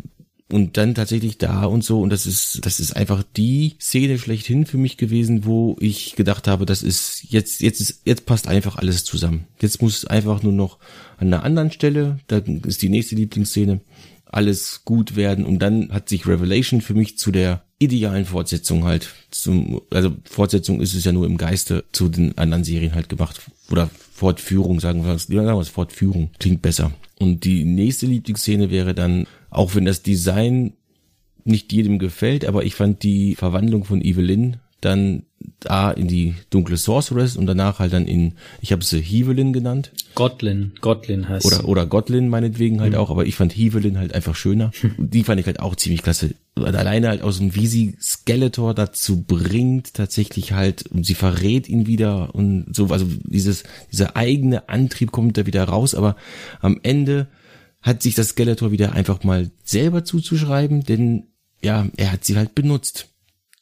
[0.50, 4.64] und dann tatsächlich da und so und das ist das ist einfach die Szene schlechthin
[4.64, 8.76] für mich gewesen, wo ich gedacht habe, das ist jetzt jetzt ist jetzt passt einfach
[8.76, 9.46] alles zusammen.
[9.60, 10.78] Jetzt muss einfach nur noch
[11.18, 13.80] an einer anderen Stelle, da ist die nächste Lieblingsszene,
[14.30, 19.08] alles gut werden und dann hat sich Revelation für mich zu der idealen Fortsetzung halt
[19.30, 23.40] zum also Fortsetzung ist es ja nur im Geiste zu den anderen Serien halt gemacht
[23.70, 26.92] oder Fortführung sagen wir sagen wir Fortführung klingt besser.
[27.20, 30.74] Und die nächste Lieblingsszene wäre dann auch wenn das Design
[31.44, 35.22] nicht jedem gefällt, aber ich fand die Verwandlung von Evelyn dann
[35.60, 39.92] da in die dunkle Sorceress und danach halt dann in, ich habe sie Hevelin genannt.
[40.14, 42.98] Godlin, Godlin heißt Oder, oder Godlin meinetwegen halt mhm.
[42.98, 44.70] auch, aber ich fand Hevelin halt einfach schöner.
[44.98, 46.34] die fand ich halt auch ziemlich klasse.
[46.54, 51.86] Alleine halt aus dem, wie sie Skeletor dazu bringt, tatsächlich halt, und sie verrät ihn
[51.86, 56.16] wieder und so, also dieses, dieser eigene Antrieb kommt da wieder raus, aber
[56.60, 57.28] am Ende
[57.80, 61.28] hat sich das Skeletor wieder einfach mal selber zuzuschreiben, denn
[61.62, 63.08] ja, er hat sie halt benutzt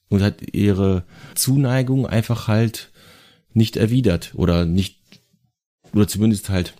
[0.09, 2.90] und hat ihre Zuneigung einfach halt
[3.53, 5.01] nicht erwidert oder nicht
[5.92, 6.75] oder zumindest halt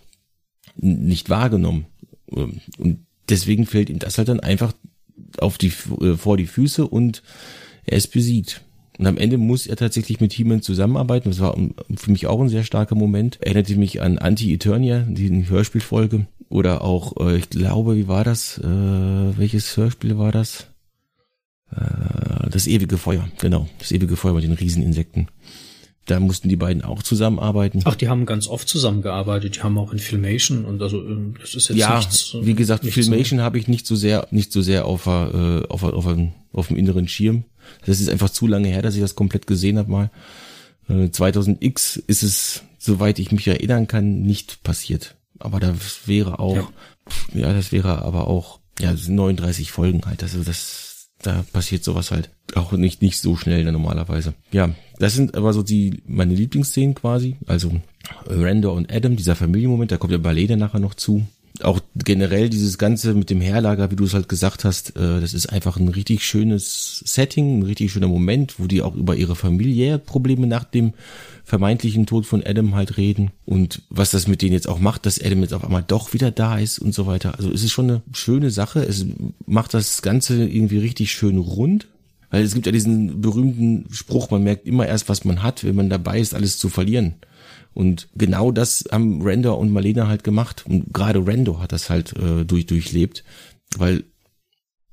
[0.75, 1.87] nicht wahrgenommen
[2.27, 4.73] und deswegen fällt ihm das halt dann einfach
[5.39, 7.23] auf die äh, vor die Füße und
[7.85, 8.63] er ist besiegt.
[8.97, 11.29] Und am Ende muss er tatsächlich mit He-Man zusammenarbeiten.
[11.29, 11.55] Das war
[11.95, 13.39] für mich auch ein sehr starker Moment.
[13.41, 16.25] Erinnerte mich an Anti-Eternia, die Hörspielfolge.
[16.49, 18.57] Oder auch, äh, ich glaube, wie war das?
[18.57, 20.67] Äh, welches Hörspiel war das?
[21.71, 23.67] Äh, das ewige Feuer, genau.
[23.79, 25.27] Das ewige Feuer mit den Rieseninsekten.
[26.07, 27.81] Da mussten die beiden auch zusammenarbeiten.
[27.83, 29.57] Ach, die haben ganz oft zusammengearbeitet.
[29.57, 32.33] Die haben auch in Filmation und also ähm, das ist jetzt ja, nichts.
[32.41, 33.43] wie gesagt, nichts Filmation so.
[33.43, 35.09] habe ich nicht so sehr, nicht so sehr auf, äh,
[35.67, 36.07] auf, auf,
[36.53, 37.43] auf, dem inneren Schirm.
[37.85, 40.11] Das ist einfach zu lange her, dass ich das komplett gesehen habe mal.
[40.87, 45.15] Äh, 2000X ist es, soweit ich mich erinnern kann, nicht passiert.
[45.39, 46.71] Aber das wäre auch,
[47.33, 50.23] ja, ja das wäre aber auch, ja, 39 Folgen halt.
[50.23, 50.86] Also das,
[51.21, 54.33] da passiert sowas halt auch nicht, nicht so schnell normalerweise.
[54.51, 57.35] Ja, das sind aber so die, meine Lieblingsszenen quasi.
[57.45, 57.71] Also
[58.25, 61.25] Randor und Adam, dieser Familienmoment, da kommt der Ballet dann nachher noch zu
[61.63, 65.33] auch generell dieses Ganze mit dem Herlager, wie du es halt gesagt hast, äh, das
[65.33, 69.35] ist einfach ein richtig schönes Setting, ein richtig schöner Moment, wo die auch über ihre
[69.35, 70.93] familiären Probleme nach dem
[71.43, 75.21] vermeintlichen Tod von Adam halt reden und was das mit denen jetzt auch macht, dass
[75.21, 77.35] Adam jetzt auf einmal doch wieder da ist und so weiter.
[77.37, 78.81] Also es ist schon eine schöne Sache.
[78.81, 79.05] Es
[79.45, 81.87] macht das Ganze irgendwie richtig schön rund.
[82.29, 85.75] Weil es gibt ja diesen berühmten Spruch, man merkt immer erst, was man hat, wenn
[85.75, 87.15] man dabei ist, alles zu verlieren.
[87.77, 90.65] Und genau das haben Randor und Marlena halt gemacht.
[90.67, 93.23] Und gerade Randor hat das halt äh, durch, durchlebt,
[93.77, 94.03] weil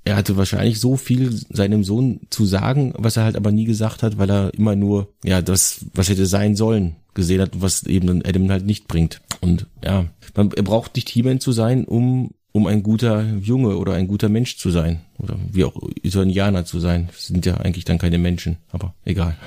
[0.04, 4.02] er hatte wahrscheinlich so viel seinem Sohn zu sagen, was er halt aber nie gesagt
[4.02, 8.22] hat, weil er immer nur, ja, das, was hätte sein sollen, gesehen hat, was eben
[8.22, 9.22] Adam halt nicht bringt.
[9.40, 13.94] Und ja, man, er braucht nicht He-Man zu sein, um, um ein guter Junge oder
[13.94, 15.00] ein guter Mensch zu sein.
[15.16, 17.08] Oder wie auch Eternianer zu sein.
[17.10, 19.38] Das sind ja eigentlich dann keine Menschen, aber egal.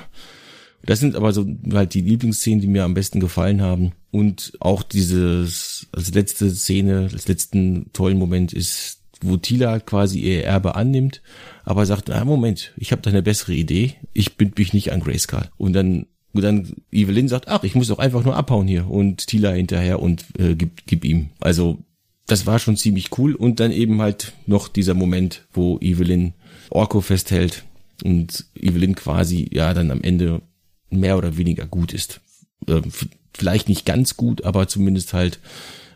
[0.84, 3.92] Das sind aber so halt die Lieblingsszenen, die mir am besten gefallen haben.
[4.10, 10.44] Und auch dieses, als letzte Szene, als letzten tollen Moment ist, wo Tila quasi ihr
[10.44, 11.22] Erbe annimmt,
[11.64, 15.00] aber sagt, ah, Moment, ich habe da eine bessere Idee, ich bind mich nicht an
[15.00, 15.48] Grayskull.
[15.56, 19.26] Und dann und dann Evelyn sagt, ach, ich muss doch einfach nur abhauen hier und
[19.26, 21.30] Tila hinterher und äh, gib, gib ihm.
[21.40, 21.78] Also
[22.26, 26.34] das war schon ziemlich cool und dann eben halt noch dieser Moment, wo Evelyn
[26.70, 27.64] Orko festhält
[28.04, 30.42] und Evelyn quasi ja dann am Ende
[30.90, 32.20] mehr oder weniger gut ist.
[32.66, 32.82] Äh,
[33.34, 35.38] vielleicht nicht ganz gut, aber zumindest halt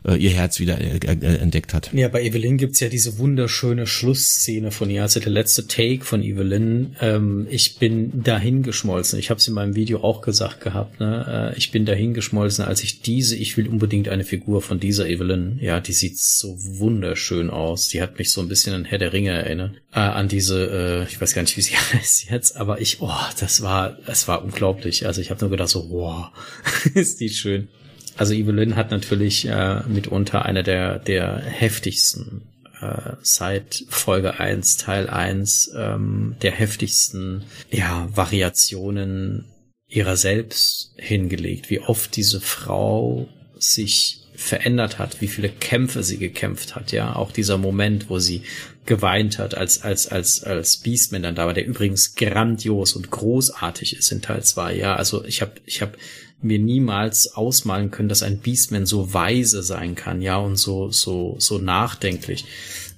[0.07, 1.93] äh, ihr Herz wieder äh, äh, entdeckt hat.
[1.93, 6.23] Ja, bei Evelyn gibt's ja diese wunderschöne Schlussszene von ihr, also der letzte Take von
[6.23, 6.97] Evelyn.
[7.01, 9.19] Ähm, ich bin dahingeschmolzen.
[9.19, 11.01] Ich habe es in meinem Video auch gesagt gehabt.
[11.01, 11.53] Ne?
[11.55, 15.59] Äh, ich bin dahingeschmolzen, als ich diese, ich will unbedingt eine Figur von dieser Evelyn.
[15.61, 17.89] Ja, die sieht so wunderschön aus.
[17.89, 19.77] Die hat mich so ein bisschen an Herr der Ringe erinnert.
[19.93, 23.11] Äh, an diese, äh, ich weiß gar nicht, wie sie heißt jetzt, aber ich, oh,
[23.39, 25.07] das war, es war unglaublich.
[25.07, 26.29] Also ich habe nur gedacht so, wow,
[26.95, 27.69] ist die schön.
[28.17, 32.43] Also Evelyn hat natürlich äh, mitunter eine der, der heftigsten
[32.81, 39.47] äh, seit Folge 1, Teil 1, ähm, der heftigsten ja, Variationen
[39.89, 46.75] ihrer selbst hingelegt, wie oft diese Frau sich verändert hat, wie viele Kämpfe sie gekämpft
[46.75, 48.43] hat, ja, auch dieser Moment, wo sie
[48.87, 53.97] geweint hat, als, als, als, als Beastman dann da war, der übrigens grandios und großartig
[53.97, 55.97] ist in Teil 2, ja, also ich habe ich hab
[56.43, 61.37] mir niemals ausmalen können, dass ein Beastman so weise sein kann, ja, und so, so,
[61.39, 62.45] so nachdenklich.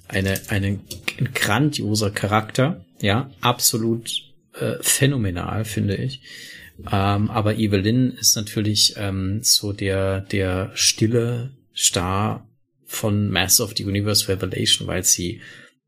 [0.07, 0.79] Eine, eine,
[1.17, 4.09] ein grandioser Charakter, ja, absolut
[4.53, 6.21] äh, phänomenal, finde ich.
[6.91, 12.47] Ähm, aber Evelyn ist natürlich ähm, so der, der stille Star
[12.85, 15.41] von Mass of the Universe Revelation, weil sie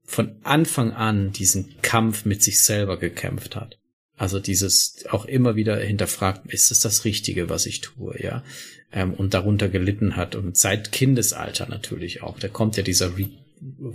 [0.03, 3.77] von Anfang an diesen Kampf mit sich selber gekämpft hat.
[4.17, 8.43] Also dieses auch immer wieder hinterfragt, ist es das Richtige, was ich tue, ja?
[8.91, 12.39] Ähm, und darunter gelitten hat und seit Kindesalter natürlich auch.
[12.39, 13.29] Da kommt ja dieser Re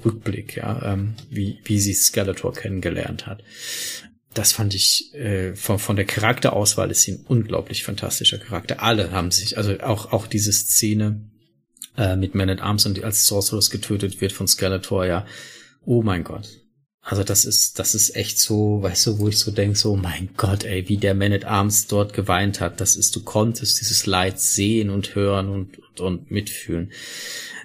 [0.05, 3.45] Rückblick, ja, ähm, wie, wie sie Skeletor kennengelernt hat
[4.35, 8.83] das fand ich äh, von, von der Charakterauswahl ist sie ein unglaublich fantastischer Charakter.
[8.83, 11.21] Alle haben sich, also auch auch diese Szene
[11.97, 15.27] äh, mit Man at Arms und als Sorceress getötet wird von Skeletor, ja,
[15.85, 16.62] oh mein Gott.
[17.03, 19.97] Also das ist das ist echt so, weißt du, wo ich so denk, so oh
[19.97, 22.81] mein Gott, ey, wie der Man at Arms dort geweint hat.
[22.81, 26.91] Das ist, du konntest dieses Leid sehen und hören und und, und mitfühlen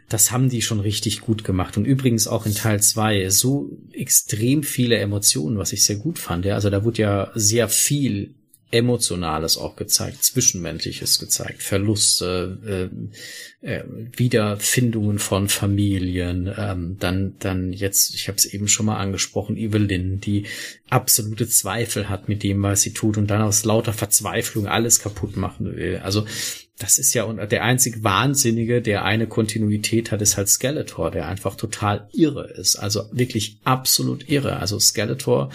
[0.10, 1.76] das haben die schon richtig gut gemacht.
[1.78, 6.45] Und übrigens auch in Teil zwei so extrem viele Emotionen, was ich sehr gut fand.
[6.45, 8.34] Ja, also da wurde ja sehr viel
[8.69, 12.89] Emotionales auch gezeigt, Zwischenmenschliches gezeigt, Verluste,
[13.63, 13.84] äh, äh,
[14.15, 20.19] Wiederfindungen von Familien, ähm, dann, dann jetzt, ich habe es eben schon mal angesprochen, Evelyn,
[20.19, 20.45] die
[20.89, 25.38] absolute Zweifel hat mit dem, was sie tut und dann aus lauter Verzweiflung alles kaputt
[25.38, 26.01] machen will.
[26.03, 26.25] Also
[26.77, 31.27] das ist ja und der einzig Wahnsinnige, der eine Kontinuität hat, ist halt Skeletor, der
[31.27, 32.75] einfach total irre ist.
[32.75, 34.58] Also wirklich absolut irre.
[34.58, 35.51] Also Skeletor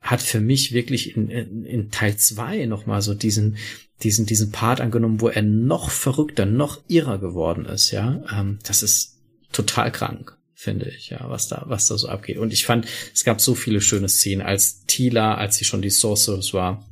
[0.00, 3.56] hat für mich wirklich in, in, in Teil zwei nochmal so diesen,
[4.02, 8.22] diesen, diesen Part angenommen, wo er noch verrückter, noch irrer geworden ist, ja.
[8.32, 9.18] Ähm, das ist
[9.52, 12.38] total krank, finde ich, ja, was da, was da so abgeht.
[12.38, 15.90] Und ich fand, es gab so viele schöne Szenen, als Tila, als sie schon die
[15.90, 16.86] Sorceress war,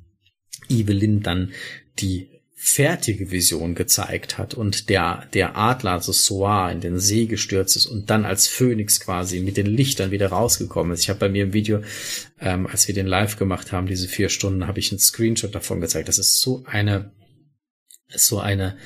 [0.68, 1.52] Evelyn dann
[1.98, 7.76] die fertige Vision gezeigt hat und der, der Adler, also Soar, in den See gestürzt
[7.76, 11.02] ist und dann als Phönix quasi mit den Lichtern wieder rausgekommen ist.
[11.02, 11.82] Ich habe bei mir im Video,
[12.40, 15.80] ähm, als wir den live gemacht haben, diese vier Stunden, habe ich einen Screenshot davon
[15.80, 16.08] gezeigt.
[16.08, 17.12] Das ist so eine,
[18.12, 18.76] so eine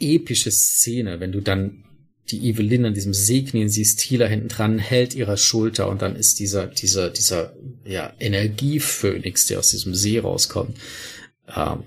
[0.00, 1.84] epische Szene, wenn du dann
[2.30, 6.16] die Evelyn an diesem See knien siehst, Tila hinten dran hält ihre Schulter und dann
[6.16, 10.78] ist dieser, dieser, dieser, ja, Energiephönix, der aus diesem See rauskommt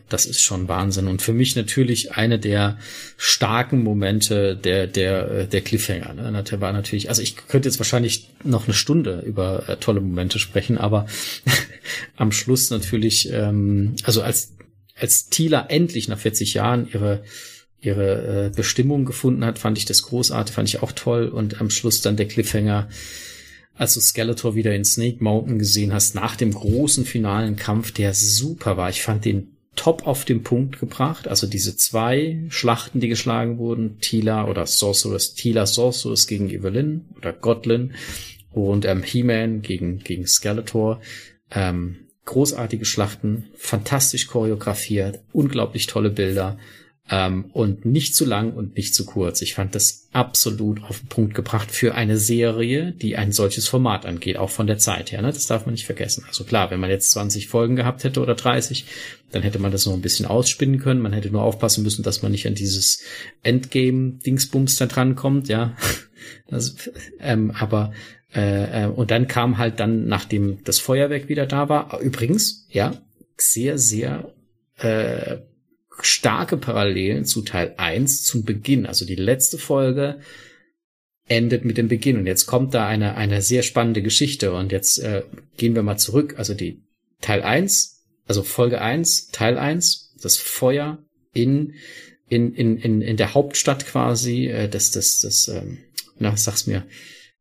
[0.09, 1.07] das ist schon Wahnsinn.
[1.07, 2.79] Und für mich natürlich eine der
[3.17, 6.13] starken Momente der, der, äh, der Cliffhanger.
[6.13, 6.43] Ne?
[6.43, 10.39] Der war natürlich, also ich könnte jetzt wahrscheinlich noch eine Stunde über äh, tolle Momente
[10.39, 11.05] sprechen, aber
[12.15, 14.53] am Schluss natürlich, ähm, also als,
[14.99, 17.23] als Tila endlich nach 40 Jahren ihre,
[17.81, 21.27] ihre äh, Bestimmung gefunden hat, fand ich das großartig, fand ich auch toll.
[21.27, 22.89] Und am Schluss dann der Cliffhanger,
[23.75, 28.15] als du Skeletor wieder in Snake Mountain gesehen hast, nach dem großen finalen Kampf, der
[28.15, 28.89] super war.
[28.89, 31.27] Ich fand den top auf den Punkt gebracht.
[31.27, 37.33] Also diese zwei Schlachten, die geschlagen wurden, Tila oder Sorceress, Tila Sorceress gegen Evelyn oder
[37.33, 37.93] Godlin
[38.51, 41.01] und ähm, He-Man gegen, gegen Skeletor.
[41.51, 46.57] Ähm, großartige Schlachten, fantastisch choreografiert, unglaublich tolle Bilder.
[47.13, 49.41] Ähm, und nicht zu lang und nicht zu kurz.
[49.41, 54.05] Ich fand das absolut auf den Punkt gebracht für eine Serie, die ein solches Format
[54.05, 55.21] angeht, auch von der Zeit her.
[55.21, 55.33] Ne?
[55.33, 56.23] Das darf man nicht vergessen.
[56.29, 58.85] Also klar, wenn man jetzt 20 Folgen gehabt hätte oder 30,
[59.31, 61.01] dann hätte man das noch ein bisschen ausspinnen können.
[61.01, 63.03] Man hätte nur aufpassen müssen, dass man nicht an dieses
[63.43, 65.75] Endgame-Dingsbums da dran kommt, ja.
[66.47, 66.75] Das,
[67.19, 67.93] ähm, aber
[68.33, 72.93] äh, äh, und dann kam halt dann, nachdem das Feuerwerk wieder da war, übrigens, ja,
[73.37, 74.31] sehr, sehr
[74.77, 75.37] äh,
[75.99, 78.85] starke Parallelen zu Teil 1 zum Beginn.
[78.85, 80.19] Also die letzte Folge
[81.27, 84.99] endet mit dem Beginn und jetzt kommt da eine, eine sehr spannende Geschichte und jetzt
[84.99, 85.23] äh,
[85.57, 86.35] gehen wir mal zurück.
[86.37, 86.83] Also die
[87.21, 91.75] Teil 1, also Folge 1, Teil 1, das Feuer in,
[92.27, 95.77] in, in, in, in der Hauptstadt quasi, äh, das, das, das, ähm,
[96.19, 96.85] na, sag's mir,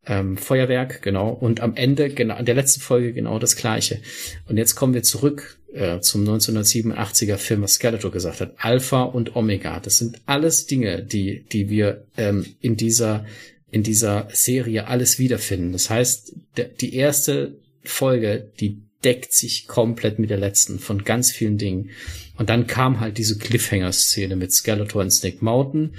[0.06, 1.30] ähm, Feuerwerk, genau.
[1.30, 4.00] Und am Ende, genau, an der letzten Folge genau das gleiche.
[4.48, 8.54] Und jetzt kommen wir zurück äh, zum 1987er Film, was Skeletor gesagt hat.
[8.58, 9.80] Alpha und Omega.
[9.80, 13.24] Das sind alles Dinge, die, die wir ähm, in dieser,
[13.70, 15.72] in dieser Serie alles wiederfinden.
[15.72, 16.34] Das heißt,
[16.80, 21.90] die erste Folge, die deckt sich komplett mit der letzten von ganz vielen Dingen.
[22.36, 25.94] Und dann kam halt diese Cliffhanger-Szene mit Skeletor und Snake Mountain,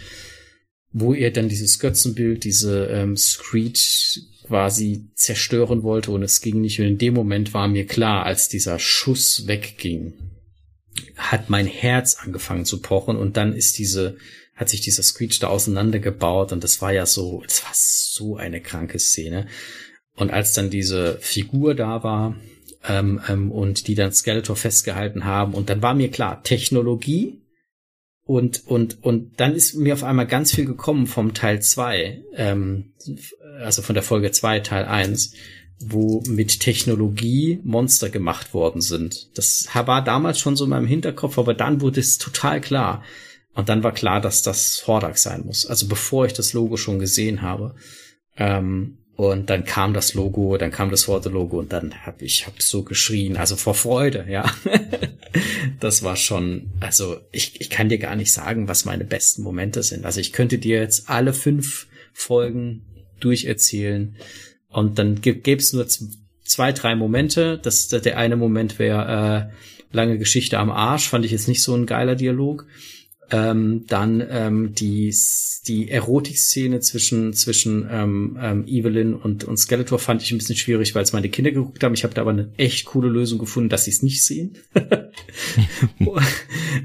[0.91, 3.79] wo er dann dieses Götzenbild, diese ähm, Screed
[4.47, 6.79] quasi zerstören wollte und es ging nicht.
[6.79, 10.13] Und in dem Moment war mir klar, als dieser Schuss wegging,
[11.15, 14.17] hat mein Herz angefangen zu pochen und dann ist diese,
[14.55, 18.61] hat sich dieser Screech da auseinandergebaut und das war ja so, das war so eine
[18.61, 19.47] kranke Szene.
[20.15, 22.35] Und als dann diese Figur da war,
[22.87, 25.53] ähm, ähm, und die dann Skeletor festgehalten haben.
[25.53, 27.41] Und dann war mir klar, Technologie
[28.23, 32.93] und, und, und dann ist mir auf einmal ganz viel gekommen vom Teil zwei ähm,
[33.63, 35.33] also von der Folge zwei Teil eins
[35.83, 39.29] wo mit Technologie Monster gemacht worden sind.
[39.35, 43.03] Das war damals schon so in meinem Hinterkopf, aber dann wurde es total klar.
[43.53, 45.65] Und dann war klar, dass das Hordak sein muss.
[45.65, 47.75] Also bevor ich das Logo schon gesehen habe.
[48.37, 52.61] Ähm, und dann kam das Logo, dann kam das Worte-Logo und dann habe ich hab
[52.61, 54.49] so geschrien, also vor Freude, ja.
[55.79, 59.83] das war schon, also ich, ich kann dir gar nicht sagen, was meine besten Momente
[59.83, 60.05] sind.
[60.05, 62.83] Also ich könnte dir jetzt alle fünf Folgen
[63.23, 64.15] durcherzählen
[64.69, 65.87] und dann gäbe es nur
[66.43, 67.59] zwei, drei Momente.
[67.61, 71.75] Das, der eine Moment wäre äh, lange Geschichte am Arsch, fand ich jetzt nicht so
[71.75, 72.65] ein geiler Dialog.
[73.29, 75.15] Ähm, dann ähm, die,
[75.67, 80.95] die Erotik-Szene zwischen, zwischen ähm, ähm, Evelyn und, und Skeletor fand ich ein bisschen schwierig,
[80.95, 81.93] weil es meine Kinder geguckt haben.
[81.93, 84.57] Ich habe da aber eine echt coole Lösung gefunden, dass sie es nicht sehen.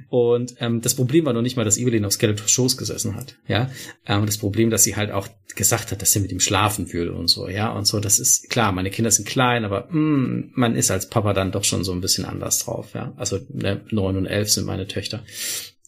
[0.09, 3.37] und ähm, das Problem war noch nicht mal, dass Evelyn auf Skeletors Schoß gesessen hat.
[3.49, 3.70] Ja,
[4.07, 7.12] ähm, das Problem, dass sie halt auch gesagt hat, dass sie mit ihm schlafen würde
[7.14, 7.49] und so.
[7.49, 7.99] Ja, und so.
[7.99, 8.70] Das ist klar.
[8.70, 11.92] Meine Kinder sind klein, aber mh, mm, man ist als Papa dann doch schon so
[11.92, 12.90] ein bisschen anders drauf.
[12.94, 15.25] Ja, also ne, neun und elf sind meine Töchter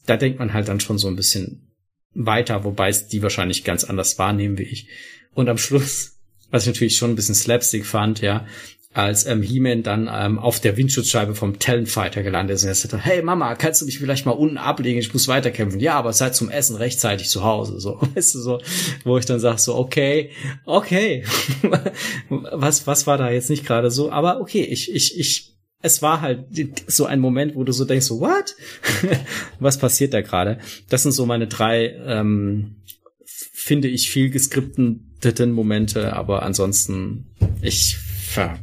[0.09, 1.69] da denkt man halt dann schon so ein bisschen
[2.15, 4.89] weiter, wobei es die wahrscheinlich ganz anders wahrnehmen wie ich.
[5.35, 6.19] Und am Schluss,
[6.51, 8.47] was ich natürlich schon ein bisschen Slapstick fand, ja,
[8.95, 12.99] als ähm, He-Man dann ähm, auf der Windschutzscheibe vom Talonfighter gelandet ist und er sagte,
[12.99, 15.79] hey Mama, kannst du mich vielleicht mal unten ablegen, ich muss weiterkämpfen.
[15.79, 18.61] Ja, aber seid zum Essen rechtzeitig zu Hause, so, weißt du, so,
[19.05, 20.31] wo ich dann sag so, okay,
[20.65, 21.23] okay,
[22.31, 26.21] was, was war da jetzt nicht gerade so, aber okay, ich, ich, ich es war
[26.21, 26.47] halt
[26.87, 28.57] so ein Moment, wo du so denkst, so, what?
[29.61, 30.59] Was passiert da gerade?
[30.89, 32.77] Das sind so meine drei, ähm,
[33.25, 37.27] finde ich, viel geskripteten Momente, aber ansonsten,
[37.63, 37.97] ich,
[38.35, 38.59] ja,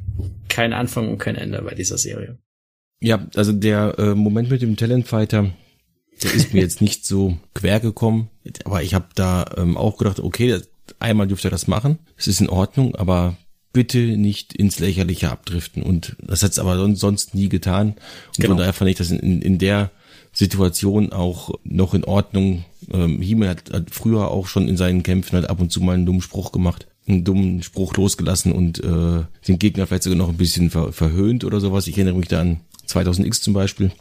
[0.50, 2.38] kein Anfang und kein Ende bei dieser Serie.
[3.00, 5.52] Ja, also der äh, Moment mit dem Talentfighter,
[6.24, 8.30] der ist mir jetzt nicht so quer gekommen,
[8.64, 10.60] aber ich habe da ähm, auch gedacht, okay,
[11.00, 13.38] einmal dürfte er das machen, es ist in Ordnung, aber
[13.76, 15.84] bitte nicht ins Lächerliche abdriften.
[15.84, 17.90] Und das hat es aber sonst nie getan.
[17.90, 17.98] Und
[18.38, 18.50] genau.
[18.52, 19.92] von daher fand ich das in, in der
[20.32, 22.64] Situation auch noch in Ordnung.
[22.90, 25.92] Ähm, Hime hat, hat früher auch schon in seinen Kämpfen halt ab und zu mal
[25.92, 30.30] einen dummen Spruch gemacht, einen dummen Spruch losgelassen und äh, den Gegner vielleicht sogar noch
[30.30, 31.88] ein bisschen ver verhöhnt oder sowas.
[31.88, 33.92] Ich erinnere mich da an 2000X zum Beispiel.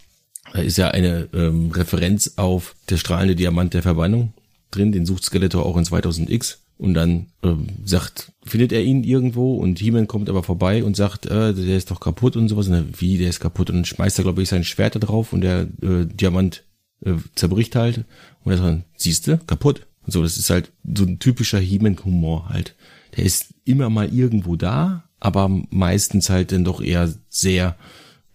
[0.53, 4.35] Da ist ja eine ähm, Referenz auf der strahlende Diamant der Verbannung
[4.71, 4.93] drin.
[4.93, 6.59] Den sucht Skeletor auch in 2000X.
[6.77, 11.26] Und dann ähm, sagt, findet er ihn irgendwo und He-Man kommt aber vorbei und sagt,
[11.26, 12.66] äh, der ist doch kaputt und sowas.
[12.66, 13.70] Und dann, wie, der ist kaputt?
[13.70, 16.64] Und dann schmeißt er, glaube ich, sein Schwert da drauf und der äh, Diamant
[17.04, 18.04] äh, zerbricht halt.
[18.44, 19.87] Und er sagt, siehste, kaputt.
[20.04, 22.74] Und so, das ist halt so ein typischer He-Man-Humor halt.
[23.16, 27.76] Der ist immer mal irgendwo da, aber meistens halt dann doch eher sehr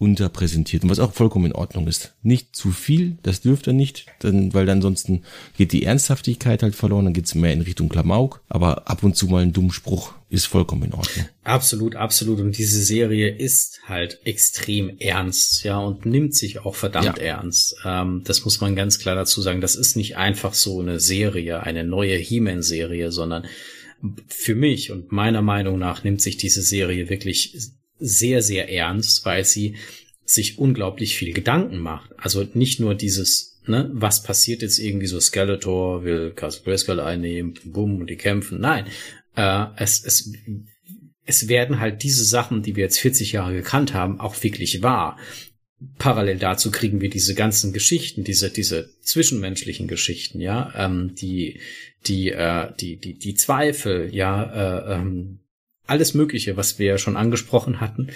[0.00, 2.14] unterpräsentiert und was auch vollkommen in Ordnung ist.
[2.22, 5.22] Nicht zu viel, das dürfte er nicht, denn, weil dann ansonsten
[5.58, 9.26] geht die Ernsthaftigkeit halt verloren, dann geht's mehr in Richtung Klamauk, aber ab und zu
[9.26, 11.26] mal ein dummen Spruch ist vollkommen in Ordnung.
[11.44, 12.40] Absolut, absolut.
[12.40, 17.36] Und diese Serie ist halt extrem ernst, ja, und nimmt sich auch verdammt ja.
[17.36, 17.76] ernst.
[17.84, 19.60] Ähm, das muss man ganz klar dazu sagen.
[19.60, 23.44] Das ist nicht einfach so eine Serie, eine neue He-Man-Serie, sondern
[24.28, 27.58] für mich und meiner Meinung nach nimmt sich diese Serie wirklich
[28.00, 29.76] sehr, sehr ernst, weil sie
[30.24, 32.10] sich unglaublich viel Gedanken macht.
[32.16, 37.54] Also nicht nur dieses, ne, was passiert jetzt irgendwie so Skeletor will Castle Grayskull einnehmen,
[37.64, 38.60] bumm, und die kämpfen.
[38.60, 38.86] Nein,
[39.36, 40.32] äh, es, es,
[41.24, 45.18] es werden halt diese Sachen, die wir jetzt 40 Jahre gekannt haben, auch wirklich wahr.
[45.98, 51.58] Parallel dazu kriegen wir diese ganzen Geschichten, diese diese zwischenmenschlichen Geschichten, ja, ähm, die
[52.06, 55.38] die äh, die die die Zweifel, ja, äh, ähm,
[55.90, 58.10] alles Mögliche, was wir schon angesprochen hatten,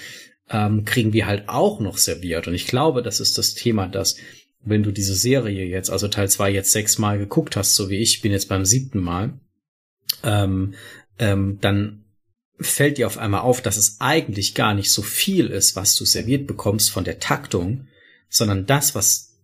[0.51, 2.49] ähm, kriegen wir halt auch noch serviert.
[2.49, 4.17] Und ich glaube, das ist das Thema, dass
[4.65, 8.23] wenn du diese Serie jetzt, also Teil zwei jetzt sechsmal geguckt hast, so wie ich,
[8.23, 9.39] bin jetzt beim siebten Mal,
[10.23, 10.75] ähm,
[11.19, 12.05] ähm, dann
[12.59, 16.05] fällt dir auf einmal auf, dass es eigentlich gar nicht so viel ist, was du
[16.05, 17.89] serviert bekommst von der Taktung,
[18.29, 19.37] sondern das, was,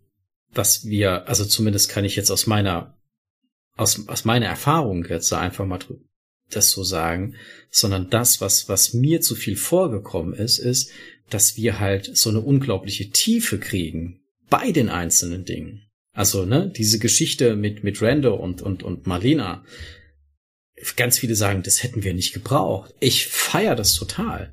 [0.52, 2.98] was wir, also zumindest kann ich jetzt aus meiner,
[3.76, 5.78] aus, aus meiner Erfahrung jetzt einfach mal
[6.56, 7.34] das so sagen,
[7.70, 10.90] sondern das, was, was mir zu viel vorgekommen ist, ist,
[11.28, 15.82] dass wir halt so eine unglaubliche Tiefe kriegen bei den einzelnen Dingen.
[16.12, 19.64] Also, ne, diese Geschichte mit, mit Rando und, und, und Marlena.
[20.96, 22.94] Ganz viele sagen, das hätten wir nicht gebraucht.
[23.00, 24.52] Ich feier das total,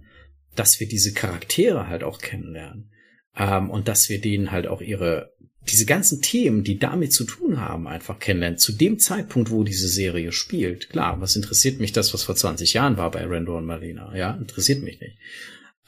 [0.56, 2.92] dass wir diese Charaktere halt auch kennenlernen.
[3.36, 5.34] Ähm, und dass wir denen halt auch ihre,
[5.70, 8.58] diese ganzen Themen, die damit zu tun haben, einfach kennenlernen.
[8.58, 10.90] Zu dem Zeitpunkt, wo diese Serie spielt.
[10.90, 14.16] Klar, was interessiert mich das, was vor 20 Jahren war bei Rando und Marlena?
[14.16, 15.18] Ja, interessiert mich nicht.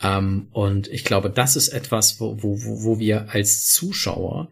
[0.01, 4.49] Ähm, und ich glaube, das ist etwas, wo, wo, wo wir als Zuschauer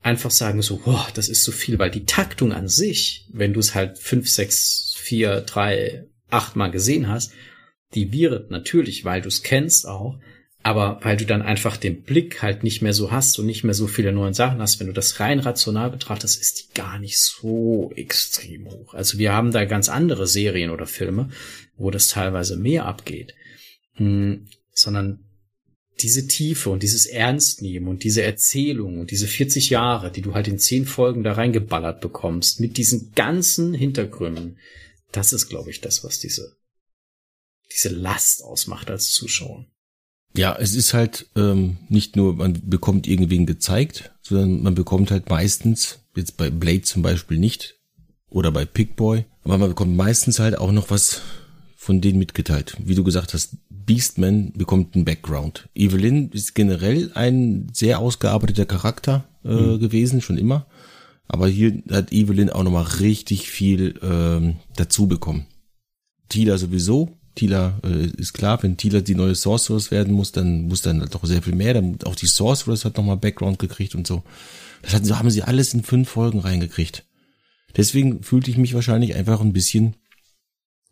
[0.00, 3.60] einfach sagen so, boah, das ist so viel, weil die Taktung an sich, wenn du
[3.60, 7.32] es halt fünf, sechs, vier, drei, acht Mal gesehen hast,
[7.94, 10.18] die wird natürlich, weil du es kennst auch,
[10.62, 13.74] aber weil du dann einfach den Blick halt nicht mehr so hast und nicht mehr
[13.74, 17.18] so viele neue Sachen hast, wenn du das rein rational betrachtest, ist die gar nicht
[17.20, 18.94] so extrem hoch.
[18.94, 21.30] Also wir haben da ganz andere Serien oder Filme,
[21.76, 23.34] wo das teilweise mehr abgeht.
[23.94, 25.24] Hm, sondern
[26.00, 30.48] diese Tiefe und dieses Ernstnehmen und diese Erzählung und diese 40 Jahre, die du halt
[30.48, 34.58] in zehn Folgen da reingeballert bekommst, mit diesen ganzen Hintergründen,
[35.12, 36.56] das ist, glaube ich, das, was diese,
[37.72, 39.66] diese Last ausmacht als Zuschauer.
[40.36, 45.30] Ja, es ist halt ähm, nicht nur, man bekommt irgendwen gezeigt, sondern man bekommt halt
[45.30, 47.76] meistens, jetzt bei Blade zum Beispiel nicht,
[48.30, 51.22] oder bei Pickboy, aber man bekommt meistens halt auch noch was
[51.76, 52.76] von denen mitgeteilt.
[52.84, 55.68] Wie du gesagt hast, Beastman bekommt einen Background.
[55.74, 59.80] Evelyn ist generell ein sehr ausgearbeiteter Charakter äh, mhm.
[59.80, 60.66] gewesen, schon immer.
[61.26, 65.46] Aber hier hat Evelyn auch nochmal richtig viel ähm, dazu bekommen.
[66.28, 67.17] Tila sowieso.
[67.38, 71.14] Tila äh, ist klar, wenn Tila die neue Sorceress werden muss, dann muss dann halt
[71.14, 71.72] doch sehr viel mehr.
[71.72, 74.24] Dann auch die Sorceress hat nochmal Background gekriegt und so.
[74.82, 77.04] Das hat, so haben sie alles in fünf Folgen reingekriegt.
[77.76, 79.94] Deswegen fühlte ich mich wahrscheinlich einfach ein bisschen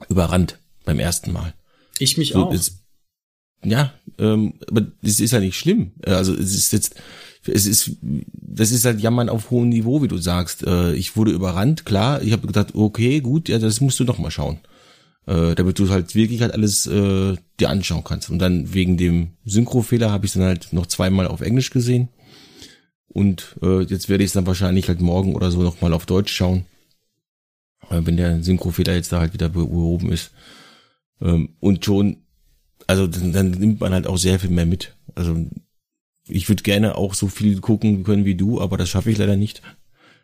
[0.08, 1.52] überrannt beim ersten Mal.
[1.98, 2.52] Ich mich so, auch.
[2.52, 2.84] Es,
[3.64, 5.94] ja, ähm, aber es ist ja nicht schlimm.
[6.04, 6.94] Also es ist jetzt,
[7.44, 7.96] es ist,
[8.32, 10.64] das ist halt Jammern auf hohem Niveau, wie du sagst.
[10.64, 12.22] Äh, ich wurde überrannt, klar.
[12.22, 14.60] Ich habe gedacht, okay, gut, ja, das musst du noch mal schauen,
[15.26, 18.30] äh, damit du halt wirklich halt alles äh, dir anschauen kannst.
[18.30, 22.08] Und dann wegen dem Synchrofehler habe ich dann halt noch zweimal auf Englisch gesehen.
[23.08, 26.06] Und äh, jetzt werde ich es dann wahrscheinlich halt morgen oder so noch mal auf
[26.06, 26.66] Deutsch schauen,
[27.90, 30.32] äh, wenn der Synchrofehler jetzt da halt wieder behoben ist.
[31.20, 32.18] Ähm, und schon,
[32.86, 34.94] also dann, dann nimmt man halt auch sehr viel mehr mit.
[35.14, 35.34] Also
[36.28, 39.36] ich würde gerne auch so viel gucken können wie du, aber das schaffe ich leider
[39.36, 39.62] nicht.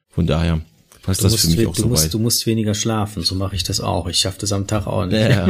[0.08, 0.60] Von daher
[1.02, 2.14] passt du das für mich auch du so musst, weit.
[2.14, 4.08] Du musst weniger schlafen, so mache ich das auch.
[4.08, 5.20] Ich schaffe das am Tag auch nicht.
[5.20, 5.48] Ja,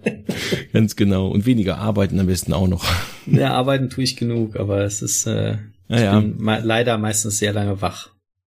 [0.72, 1.28] ganz genau.
[1.28, 2.84] Und weniger arbeiten am besten auch noch.
[3.26, 5.58] Ja, arbeiten tue ich genug, aber es ist äh,
[5.88, 6.20] ja, ja.
[6.20, 8.10] Me leider meistens sehr lange wach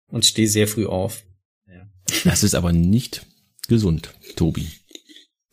[0.07, 1.23] und stehe sehr früh auf.
[1.67, 1.87] Ja.
[2.23, 3.25] Das ist aber nicht
[3.67, 4.67] gesund, Tobi.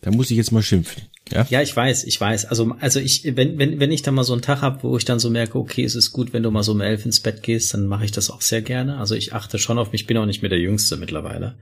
[0.01, 1.03] Da muss ich jetzt mal schimpfen.
[1.31, 2.47] Ja, ja ich weiß, ich weiß.
[2.47, 5.05] Also, also ich, wenn, wenn, wenn ich dann mal so einen Tag habe, wo ich
[5.05, 7.43] dann so merke, okay, es ist gut, wenn du mal so um elf ins Bett
[7.43, 8.99] gehst, dann mache ich das auch sehr gerne.
[8.99, 11.57] Also ich achte schon auf mich, ich bin auch nicht mehr der Jüngste mittlerweile.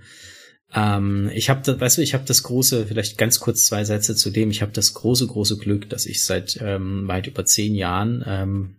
[0.74, 4.30] Ähm, ich habe, weißt du, ich habe das große, vielleicht ganz kurz zwei Sätze zu
[4.30, 4.50] dem.
[4.50, 8.76] Ich habe das große, große Glück, dass ich seit ähm, weit über zehn Jahren ähm,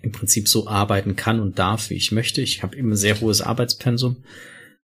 [0.00, 2.42] im Prinzip so arbeiten kann und darf, wie ich möchte.
[2.42, 4.16] Ich habe immer sehr hohes Arbeitspensum,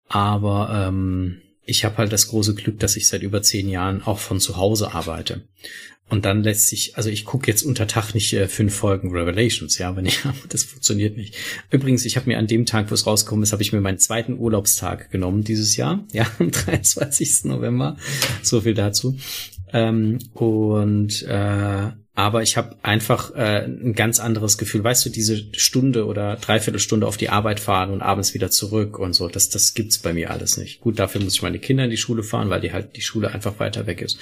[0.08, 4.20] aber ähm, ich habe halt das große Glück, dass ich seit über zehn Jahren auch
[4.20, 5.43] von zu Hause arbeite.
[6.09, 9.78] Und dann lässt sich, also ich gucke jetzt unter Tag nicht äh, fünf Folgen Revelations,
[9.78, 11.36] ja, wenn ich, das funktioniert nicht.
[11.72, 13.97] Übrigens, ich habe mir an dem Tag, wo es rausgekommen ist, habe ich mir meinen
[13.97, 17.45] zweiten Urlaubstag genommen dieses Jahr, ja, am 23.
[17.45, 17.97] November.
[18.43, 19.18] So viel dazu.
[19.72, 24.84] Ähm, und äh, aber ich habe einfach äh, ein ganz anderes Gefühl.
[24.84, 29.14] Weißt du, diese Stunde oder Dreiviertelstunde auf die Arbeit fahren und abends wieder zurück und
[29.14, 30.80] so, das, das gibt's bei mir alles nicht.
[30.80, 33.32] Gut, dafür muss ich meine Kinder in die Schule fahren, weil die halt die Schule
[33.32, 34.20] einfach weiter weg ist.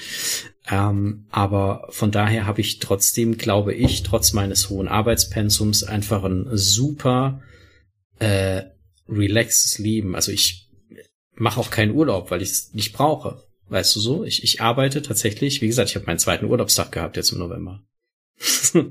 [0.70, 6.48] Ähm, aber von daher habe ich trotzdem, glaube ich, trotz meines hohen Arbeitspensums einfach ein
[6.52, 7.42] super
[8.20, 8.62] äh,
[9.06, 10.14] relaxes Leben.
[10.14, 10.70] Also ich
[11.34, 13.42] mache auch keinen Urlaub, weil ich es nicht brauche.
[13.68, 14.24] Weißt du so?
[14.24, 17.82] Ich, ich arbeite tatsächlich, wie gesagt, ich habe meinen zweiten Urlaubstag gehabt jetzt im November.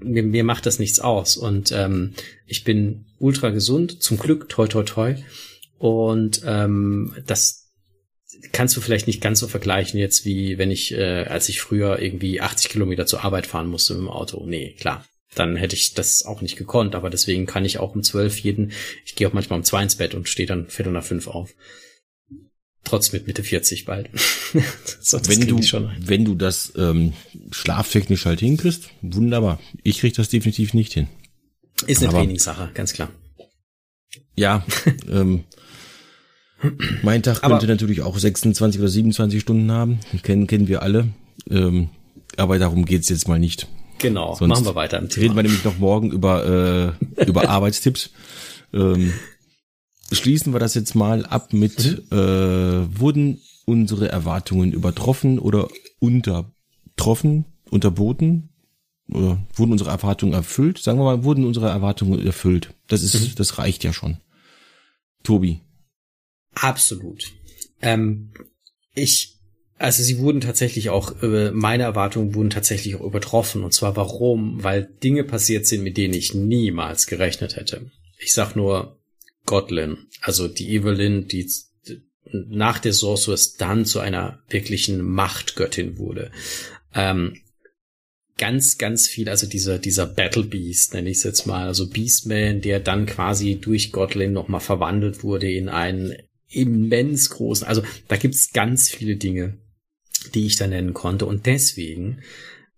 [0.00, 1.36] mir, mir macht das nichts aus.
[1.36, 2.14] Und ähm,
[2.46, 5.16] ich bin ultra gesund, zum Glück, toi toi toi.
[5.78, 7.72] Und ähm, das
[8.52, 11.98] kannst du vielleicht nicht ganz so vergleichen jetzt wie wenn ich, äh, als ich früher
[12.00, 14.44] irgendwie 80 Kilometer zur Arbeit fahren musste mit dem Auto.
[14.46, 15.04] Nee, klar.
[15.34, 18.70] Dann hätte ich das auch nicht gekonnt, aber deswegen kann ich auch um zwölf jeden,
[19.04, 21.54] ich gehe auch manchmal um zwei ins Bett und stehe dann viertel nach fünf auf
[22.84, 24.10] trotz mit Mitte 40 bald.
[25.00, 27.12] so, wenn du wenn du das ähm,
[27.50, 29.58] schlaftechnisch halt hinkriegst, wunderbar.
[29.82, 31.08] Ich krieg das definitiv nicht hin.
[31.86, 33.10] Ist eine Aber, Trainingssache, ganz klar.
[34.36, 34.64] Ja,
[35.10, 35.44] ähm,
[37.02, 40.00] Mein Tag könnte aber, natürlich auch 26 oder 27 Stunden haben.
[40.22, 41.08] Kennen, kennen wir alle.
[41.50, 41.88] Ähm,
[42.36, 43.68] aber darum geht's jetzt mal nicht.
[43.98, 45.22] Genau, Sonst machen wir weiter im Thema.
[45.22, 48.10] Reden wir nämlich noch morgen über, äh, über Arbeitstipps.
[48.72, 49.12] Ähm,
[50.12, 52.16] schließen wir das jetzt mal ab mit, mhm.
[52.16, 58.50] äh, wurden unsere Erwartungen übertroffen oder untertroffen, unterboten?
[59.10, 60.78] Oder wurden unsere Erwartungen erfüllt?
[60.78, 62.72] Sagen wir mal, wurden unsere Erwartungen erfüllt?
[62.88, 63.34] Das ist, mhm.
[63.36, 64.18] das reicht ja schon.
[65.22, 65.60] Tobi.
[66.54, 67.32] Absolut.
[67.82, 68.32] Ähm,
[68.94, 69.36] ich,
[69.78, 73.62] also sie wurden tatsächlich auch, äh, meine Erwartungen wurden tatsächlich auch übertroffen.
[73.62, 74.62] Und zwar warum?
[74.62, 77.90] Weil Dinge passiert sind, mit denen ich niemals gerechnet hätte.
[78.18, 78.98] Ich sag nur
[79.46, 81.50] Godlin, also die Evelyn, die
[82.32, 86.30] nach der Sorceress dann zu einer wirklichen Machtgöttin wurde.
[86.94, 87.36] Ähm,
[88.38, 92.60] ganz, ganz viel, also dieser, dieser Battle Beast, nenne ich es jetzt mal, also Beastman,
[92.60, 96.14] der dann quasi durch Godlin nochmal verwandelt wurde in einen
[96.48, 99.58] immens großen, also da gibt's ganz viele Dinge,
[100.34, 102.22] die ich da nennen konnte und deswegen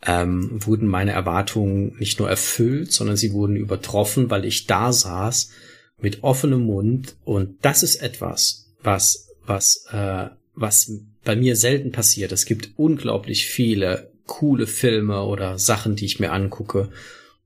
[0.04, 5.50] ähm, wurden meine Erwartungen nicht nur erfüllt, sondern sie wurden übertroffen, weil ich da saß
[5.98, 10.92] mit offenem Mund und das ist etwas, was, was, äh, was
[11.24, 12.32] bei mir selten passiert.
[12.32, 16.90] Es gibt unglaublich viele coole Filme oder Sachen, die ich mir angucke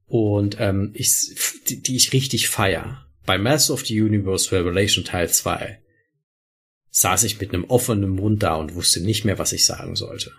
[0.07, 1.35] und ähm, ich,
[1.69, 3.07] die, die ich richtig feier.
[3.27, 5.81] Bei Master of the Universe Revelation Teil 2
[6.91, 10.33] saß ich mit einem offenen Mund da und wusste nicht mehr, was ich sagen sollte.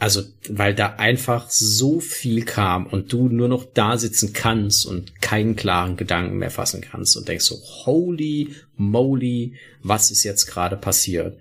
[0.00, 5.20] Also, weil da einfach so viel kam und du nur noch da sitzen kannst und
[5.20, 10.76] keinen klaren Gedanken mehr fassen kannst und denkst so, holy moly, was ist jetzt gerade
[10.76, 11.36] passiert?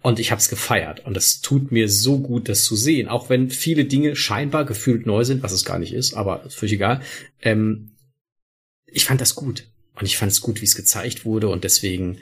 [0.00, 3.50] Und ich hab's gefeiert und es tut mir so gut, das zu sehen, auch wenn
[3.50, 7.00] viele Dinge scheinbar gefühlt neu sind, was es gar nicht ist, aber völlig egal.
[7.40, 7.92] Ähm,
[8.86, 12.18] ich fand das gut und ich fand es gut, wie es gezeigt wurde und deswegen,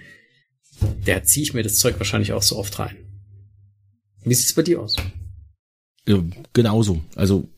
[1.07, 3.10] der ziehe ich mir das Zeug wahrscheinlich auch so oft rein.
[4.23, 4.97] Wie sieht's bei dir aus?
[6.07, 7.01] Ja, genauso.
[7.17, 7.49] Also,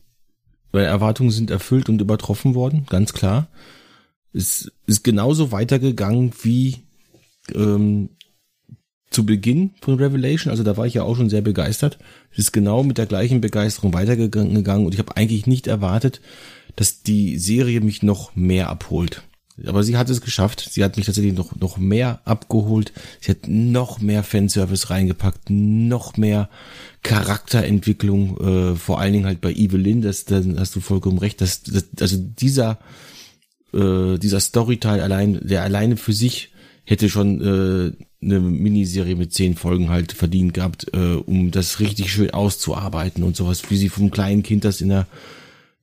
[0.71, 3.47] meine Erwartungen sind erfüllt und übertroffen worden, ganz klar.
[4.33, 6.77] Es ist genauso weitergegangen wie
[7.53, 8.09] ähm,
[9.11, 10.49] zu Beginn von Revelation.
[10.49, 11.99] Also da war ich ja auch schon sehr begeistert.
[12.31, 16.19] Es ist genau mit der gleichen Begeisterung weitergegangen und ich habe eigentlich nicht erwartet,
[16.75, 19.21] dass die Serie mich noch mehr abholt.
[19.67, 20.67] Aber sie hat es geschafft.
[20.71, 22.91] Sie hat mich tatsächlich noch, noch mehr abgeholt.
[23.21, 26.49] Sie hat noch mehr Fanservice reingepackt, noch mehr
[27.03, 28.37] Charakterentwicklung,
[28.73, 31.85] äh, vor allen Dingen halt bei Evelyn, das, da hast du vollkommen recht, dass, dass
[31.99, 32.79] also dieser,
[33.73, 36.51] äh, dieser Storyteil allein, der alleine für sich
[36.85, 37.91] hätte schon äh,
[38.23, 43.35] eine Miniserie mit zehn Folgen halt verdient gehabt, äh, um das richtig schön auszuarbeiten und
[43.35, 45.07] sowas, wie sie vom kleinen Kind das in der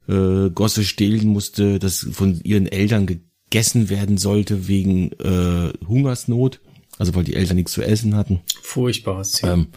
[0.09, 3.07] äh, Gosse stehlen musste, das von ihren Eltern
[3.51, 6.61] gegessen werden sollte wegen äh, Hungersnot,
[6.99, 8.41] also weil die Eltern nichts zu essen hatten.
[8.63, 9.69] Furchtbares ähm,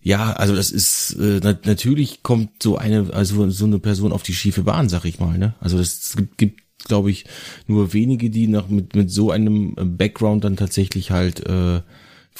[0.00, 4.22] ja, also das ist äh, na, natürlich kommt so eine also so eine Person auf
[4.22, 5.36] die schiefe Bahn, sag ich mal.
[5.36, 5.54] Ne?
[5.60, 7.24] Also das gibt, gibt glaube ich
[7.66, 11.82] nur wenige, die noch mit mit so einem äh, Background dann tatsächlich halt äh,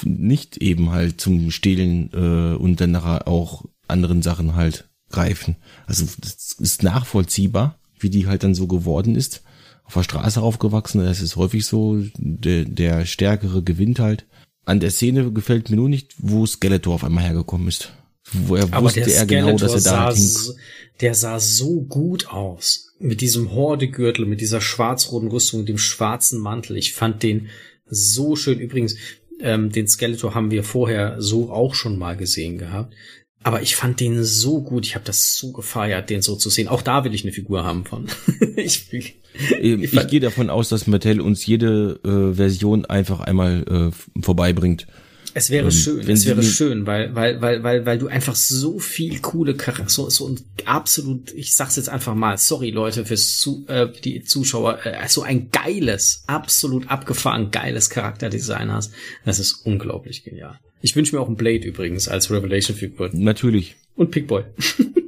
[0.04, 5.56] nicht eben halt zum Stehlen äh, und dann nachher auch anderen Sachen halt greifen.
[5.86, 9.42] Also das ist nachvollziehbar, wie die halt dann so geworden ist
[9.84, 11.04] auf der Straße aufgewachsen.
[11.04, 14.26] Das ist häufig so, der, der Stärkere gewinnt halt.
[14.64, 17.92] An der Szene gefällt mir nur nicht, wo Skeletor auf einmal hergekommen ist.
[18.30, 20.52] Wo er Aber wusste er genau, dass er da sah,
[21.00, 22.94] Der sah so gut aus.
[23.00, 26.76] Mit diesem Hordegürtel, mit dieser schwarz-roten Rüstung, mit dem schwarzen Mantel.
[26.76, 27.48] Ich fand den
[27.86, 28.60] so schön.
[28.60, 28.96] Übrigens,
[29.40, 32.94] ähm, den Skeletor haben wir vorher so auch schon mal gesehen gehabt.
[33.42, 36.68] Aber ich fand den so gut, ich habe das so gefeiert, den so zu sehen.
[36.68, 38.08] Auch da will ich eine Figur haben von.
[38.56, 39.16] ich ich,
[39.60, 44.86] ich, ich gehe davon aus, dass Mattel uns jede äh, Version einfach einmal äh, vorbeibringt.
[45.34, 48.78] Es wäre ähm, schön, es wäre schön, weil, weil, weil, weil, weil du einfach so
[48.78, 53.38] viel coole Charakter, so, so ein absolut, ich sag's jetzt einfach mal, sorry Leute fürs
[53.38, 58.92] zu, äh, die Zuschauer, äh, so ein geiles, absolut abgefahren geiles Charakterdesign hast.
[59.24, 60.58] Das ist unglaublich genial.
[60.82, 63.10] Ich wünsche mir auch ein Blade übrigens als Revelation-Figur.
[63.12, 63.76] Natürlich.
[63.94, 64.42] Und Pickboy.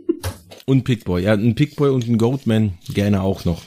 [0.67, 3.63] und Pickboy, ja, ein Pickboy und ein Goatman gerne auch noch.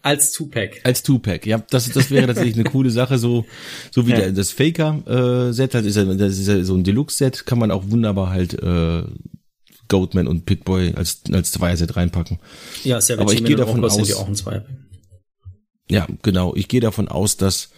[0.00, 0.80] Als Two-Pack.
[0.82, 1.62] Als Two-Pack, ja.
[1.70, 3.44] Das, das wäre tatsächlich eine coole Sache, so,
[3.92, 4.16] so wie ja.
[4.16, 7.84] der, das Faker-Set, halt ist ja, das ist ja so ein Deluxe-Set, kann man auch
[7.88, 9.04] wunderbar halt äh,
[9.88, 12.40] Goatman und Pickboy als, als Zweier-Set reinpacken.
[12.82, 14.08] Ja, sehr Aber ich gehe davon aus.
[14.08, 14.64] Ja, auch ein Zweier.
[15.90, 16.54] ja, genau.
[16.56, 17.70] Ich gehe davon aus, dass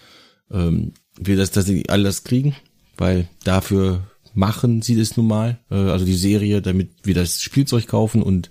[0.51, 2.55] ähm, wir das, dass sie alles kriegen,
[2.97, 4.03] weil dafür
[4.35, 8.51] machen sie das nun mal, äh, also die Serie, damit wir das Spielzeug kaufen und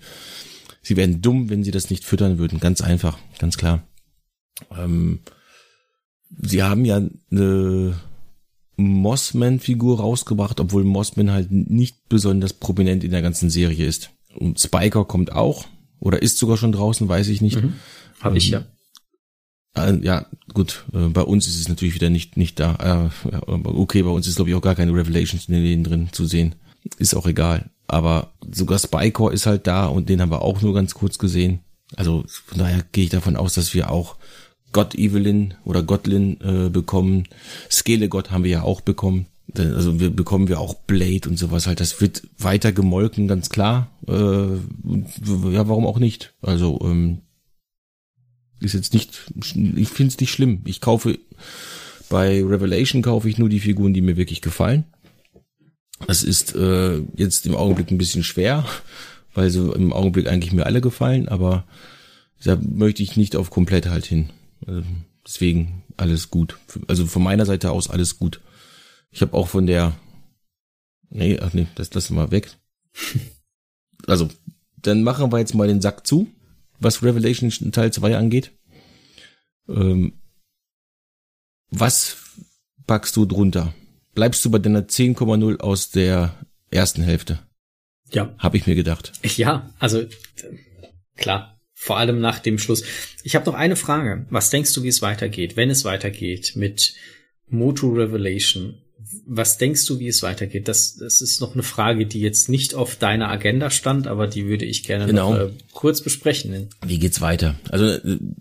[0.82, 2.60] sie wären dumm, wenn sie das nicht füttern würden.
[2.60, 3.84] Ganz einfach, ganz klar.
[4.76, 5.20] Ähm,
[6.42, 8.00] sie haben ja eine
[8.78, 14.12] Mossman-Figur rausgebracht, obwohl Mossman halt nicht besonders prominent in der ganzen Serie ist.
[14.36, 15.66] Und Spiker kommt auch
[16.00, 17.62] oder ist sogar schon draußen, weiß ich nicht.
[17.62, 17.74] Mhm.
[18.20, 18.66] Habe ich ja.
[19.76, 20.86] Äh, ja, gut.
[20.94, 23.12] Äh, bei uns ist es natürlich wieder nicht nicht da.
[23.12, 26.26] Äh, okay, bei uns ist glaube ich auch gar keine Revelations in den drin zu
[26.26, 26.56] sehen.
[26.98, 27.70] Ist auch egal.
[27.88, 31.60] Aber sogar Spycore ist halt da und den haben wir auch nur ganz kurz gesehen.
[31.96, 34.16] Also von daher gehe ich davon aus, dass wir auch
[34.72, 37.28] Gott Evelyn oder Godlin äh, bekommen.
[37.70, 39.28] Skelegott haben wir ja auch bekommen.
[39.56, 41.80] Also wir bekommen wir auch Blade und sowas halt.
[41.80, 43.92] Das wird weiter gemolken, ganz klar.
[44.08, 46.34] Äh, ja, warum auch nicht?
[46.42, 47.20] Also ähm,
[48.64, 50.62] ist jetzt nicht, ich finde es nicht schlimm.
[50.66, 51.20] Ich kaufe
[52.10, 54.86] bei Revelation kaufe ich nur die Figuren, die mir wirklich gefallen.
[56.08, 58.66] Das ist äh, jetzt im Augenblick ein bisschen schwer,
[59.34, 61.66] weil so im Augenblick eigentlich mir alle gefallen, aber
[62.44, 64.30] da möchte ich nicht auf komplett halt hin.
[64.68, 64.84] Also
[65.26, 66.58] deswegen alles gut.
[66.88, 68.42] Also von meiner Seite aus alles gut.
[69.12, 69.94] Ich habe auch von der
[71.16, 72.58] Nee, ach nee, das lassen wir weg.
[74.08, 74.30] also,
[74.78, 76.28] dann machen wir jetzt mal den Sack zu,
[76.84, 78.52] was Revelation Teil 2 angeht.
[79.68, 80.22] Ähm,
[81.70, 82.18] was
[82.86, 83.74] packst du drunter?
[84.14, 86.36] Bleibst du bei deiner 10,0 aus der
[86.70, 87.40] ersten Hälfte?
[88.12, 88.36] Ja.
[88.38, 89.14] Habe ich mir gedacht.
[89.38, 90.06] Ja, also
[91.16, 91.60] klar.
[91.74, 92.84] Vor allem nach dem Schluss.
[93.24, 94.26] Ich habe noch eine Frage.
[94.30, 96.94] Was denkst du, wie es weitergeht, wenn es weitergeht mit
[97.50, 98.83] Moto Revelation?
[99.26, 100.68] Was denkst du, wie es weitergeht?
[100.68, 104.46] Das, das ist noch eine Frage, die jetzt nicht auf deiner Agenda stand, aber die
[104.46, 105.34] würde ich gerne genau.
[105.34, 106.70] noch äh, kurz besprechen.
[106.86, 107.56] Wie geht's weiter?
[107.70, 107.86] Also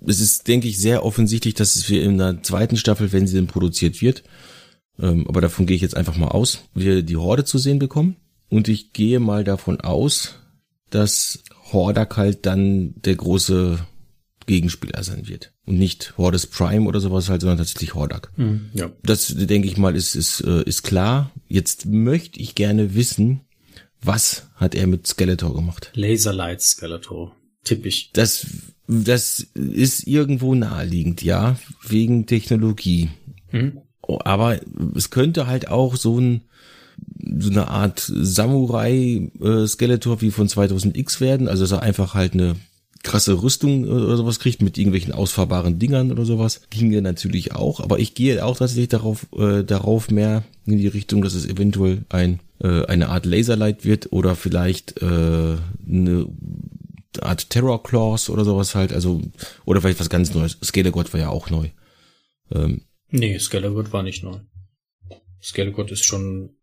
[0.06, 3.46] es ist, denke ich, sehr offensichtlich, dass es in der zweiten Staffel, wenn sie denn
[3.46, 4.22] produziert wird,
[5.00, 8.16] ähm, aber davon gehe ich jetzt einfach mal aus, wir die Horde zu sehen bekommen.
[8.48, 10.34] Und ich gehe mal davon aus,
[10.90, 11.42] dass
[11.72, 13.78] Hordak halt dann der große
[14.46, 15.52] Gegenspieler sein wird.
[15.64, 18.32] Und nicht Hordes Prime oder sowas halt, sondern tatsächlich Hordak.
[18.36, 18.90] Mhm, ja.
[19.02, 21.30] Das, denke ich mal, ist, ist, äh, ist klar.
[21.48, 23.40] Jetzt möchte ich gerne wissen,
[24.00, 25.90] was hat er mit Skeletor gemacht?
[25.94, 27.34] Laserlight Skeletor.
[27.64, 28.10] Typisch.
[28.12, 28.46] Das,
[28.88, 33.10] das ist irgendwo naheliegend, ja, wegen Technologie.
[33.52, 33.80] Mhm.
[34.02, 34.60] Aber
[34.96, 36.42] es könnte halt auch so ein
[37.38, 42.56] so eine Art Samurai-Skeletor wie von 2000X werden, also dass er einfach halt eine
[43.02, 46.62] krasse Rüstung oder sowas kriegt mit irgendwelchen ausfahrbaren Dingern oder sowas.
[46.70, 51.22] Ginge natürlich auch, aber ich gehe auch tatsächlich darauf, äh, darauf mehr in die Richtung,
[51.22, 56.26] dass es eventuell ein, äh, eine Art Laserlight wird oder vielleicht äh, eine
[57.20, 59.20] Art Terror Claws oder sowas halt, also,
[59.64, 60.58] oder vielleicht was ganz Neues.
[60.62, 61.68] Skelegott war ja auch neu.
[62.50, 64.38] Ähm, nee, Skelegott war nicht neu.
[65.42, 66.56] Skelegott ist schon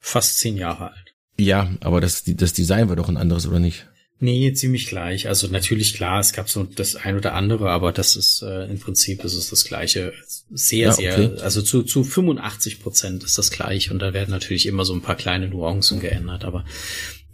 [0.00, 1.14] fast zehn Jahre alt.
[1.38, 3.86] Ja, aber das, das Design war doch ein anderes, oder nicht?
[4.18, 5.28] Nee, ziemlich gleich.
[5.28, 8.78] Also natürlich klar, es gab so das ein oder andere, aber das ist äh, im
[8.78, 10.14] Prinzip ist es das gleiche.
[10.50, 11.30] Sehr, ja, okay.
[11.34, 14.94] sehr, also zu, zu 85 Prozent ist das gleich und da werden natürlich immer so
[14.94, 16.64] ein paar kleine Nuancen geändert, aber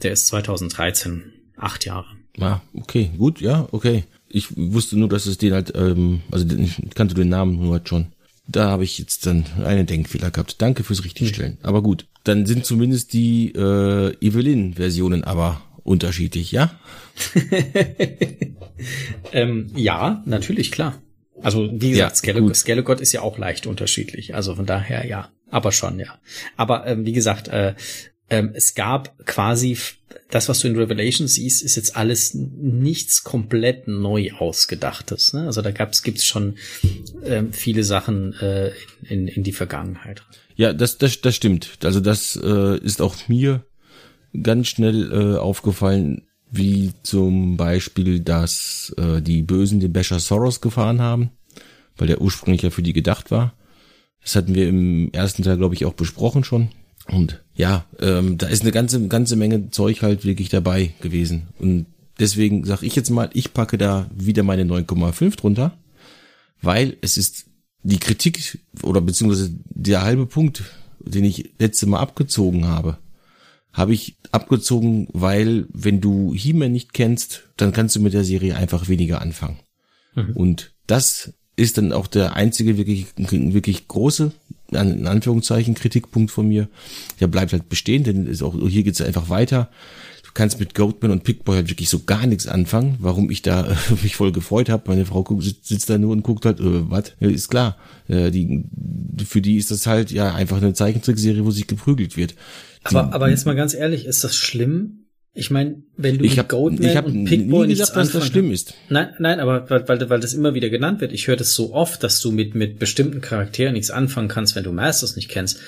[0.03, 2.07] der ist 2013, acht Jahre.
[2.41, 4.05] Ah, okay, gut, ja, okay.
[4.29, 7.89] Ich wusste nur, dass es den halt, ähm, also ich kannte den Namen nur halt
[7.89, 8.07] schon.
[8.49, 10.61] Da habe ich jetzt dann einen Denkfehler gehabt.
[10.61, 11.59] Danke fürs Richtigstellen.
[11.59, 11.65] Hm.
[11.65, 16.79] Aber gut, dann sind zumindest die äh, Evelyn-Versionen aber unterschiedlich, ja?
[19.33, 21.01] ähm, ja, natürlich, klar.
[21.43, 24.35] Also wie gesagt, ja, Skellige ist ja auch leicht unterschiedlich.
[24.35, 26.19] Also von daher ja, aber schon, ja.
[26.57, 27.75] Aber ähm, wie gesagt, äh,
[28.31, 29.77] ähm, es gab quasi
[30.31, 35.35] das, was du in Revelation siehst, ist jetzt alles nichts komplett neu ausgedachtes.
[35.35, 35.45] Ne?
[35.45, 36.57] Also da gab's gibt's schon
[37.25, 38.73] ähm, viele Sachen äh,
[39.07, 40.23] in, in die Vergangenheit.
[40.57, 41.79] Ja, das, das, das stimmt.
[41.85, 43.65] Also das äh, ist auch mir
[44.41, 51.01] ganz schnell äh, aufgefallen, wie zum Beispiel, dass äh, die Bösen den Becher Soros gefahren
[51.01, 51.31] haben,
[51.97, 53.55] weil der ursprünglich ja für die gedacht war.
[54.23, 56.69] Das hatten wir im ersten Teil, glaube ich, auch besprochen schon.
[57.09, 61.49] Und ja, ähm, da ist eine ganze, ganze Menge Zeug halt wirklich dabei gewesen.
[61.59, 61.87] Und
[62.19, 65.77] deswegen sage ich jetzt mal, ich packe da wieder meine 9,5 drunter,
[66.61, 67.47] weil es ist
[67.83, 70.63] die Kritik oder beziehungsweise der halbe Punkt,
[71.01, 72.99] den ich letzte Mal abgezogen habe,
[73.73, 78.57] habe ich abgezogen, weil wenn du He-Man nicht kennst, dann kannst du mit der Serie
[78.57, 79.59] einfach weniger anfangen.
[80.15, 80.33] Mhm.
[80.35, 84.33] Und das ist dann auch der einzige wirklich, wirklich große,
[84.71, 86.69] in Anführungszeichen, Kritikpunkt von mir.
[87.21, 89.71] Der bleibt halt bestehen, denn ist auch, hier geht's einfach weiter.
[90.23, 93.67] Du kannst mit Goatman und Pickboy halt wirklich so gar nichts anfangen, warum ich da
[93.67, 94.85] äh, mich voll gefreut habe.
[94.87, 97.13] Meine Frau sitzt, sitzt da nur und guckt halt, äh, was?
[97.21, 97.77] Ja, ist klar.
[98.09, 98.65] Äh, die,
[99.27, 102.35] für die ist das halt ja einfach eine Zeichentrickserie, wo sich geprügelt wird
[102.85, 106.51] aber, aber jetzt mal ganz ehrlich, ist das schlimm, Ich meine, wenn du ich hab,
[106.51, 108.75] Goatman ich hab und Pickboy nie gesagt, dass das schlimm ist.
[108.91, 111.13] Nein, nein, aber weil, weil, weil das immer wieder genannt wird.
[111.13, 114.65] Ich höre das so oft, dass du mit mit bestimmten Charakteren nichts anfangen kannst, wenn
[114.65, 115.59] du Masters nicht kennst.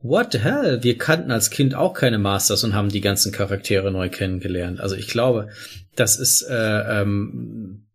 [0.00, 0.78] What the hell?
[0.82, 4.78] Wir kannten als Kind auch keine Masters und haben die ganzen Charaktere neu kennengelernt.
[4.80, 5.48] Also ich glaube,
[5.96, 7.87] das ist äh, ähm, äh,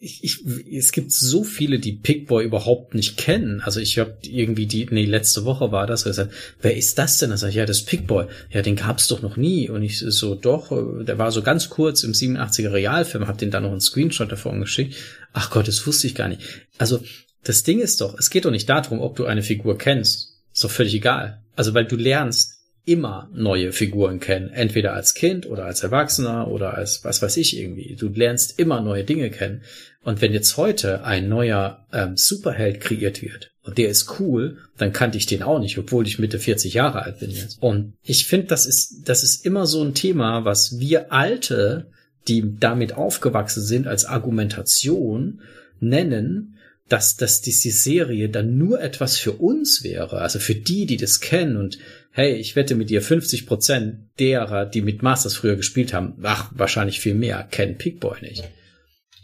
[0.00, 3.60] ich, ich, es gibt so viele, die Pickboy überhaupt nicht kennen.
[3.62, 7.30] Also ich habe irgendwie die, nee, letzte Woche war das, gesagt, wer ist das denn?
[7.30, 8.26] Da sag ich, ja, das Pickboy.
[8.50, 9.70] Ja, den gab's doch noch nie.
[9.70, 10.70] Und ich so, doch,
[11.04, 14.60] der war so ganz kurz im 87er Realfilm, hab den dann noch einen Screenshot davon
[14.60, 14.94] geschickt.
[15.32, 16.42] Ach Gott, das wusste ich gar nicht.
[16.76, 17.00] Also
[17.42, 20.34] das Ding ist doch, es geht doch nicht darum, ob du eine Figur kennst.
[20.52, 21.42] Ist doch völlig egal.
[21.54, 22.55] Also weil du lernst
[22.86, 24.48] immer neue Figuren kennen.
[24.48, 27.96] Entweder als Kind oder als Erwachsener oder als was weiß ich irgendwie.
[27.96, 29.62] Du lernst immer neue Dinge kennen.
[30.02, 34.92] Und wenn jetzt heute ein neuer ähm, Superheld kreiert wird und der ist cool, dann
[34.92, 37.60] kannte ich den auch nicht, obwohl ich Mitte 40 Jahre alt bin jetzt.
[37.60, 41.88] Und ich finde, das ist, das ist immer so ein Thema, was wir Alte,
[42.28, 45.40] die damit aufgewachsen sind, als Argumentation
[45.80, 46.55] nennen,
[46.88, 51.20] dass, dass diese Serie dann nur etwas für uns wäre, also für die, die das
[51.20, 51.78] kennen und
[52.12, 56.50] hey, ich wette mit dir 50 Prozent derer, die mit Masters früher gespielt haben, ach,
[56.54, 58.44] wahrscheinlich viel mehr, kennen Pickboy nicht.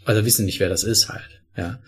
[0.05, 1.79] Also wissen nicht, wer das ist halt, ja.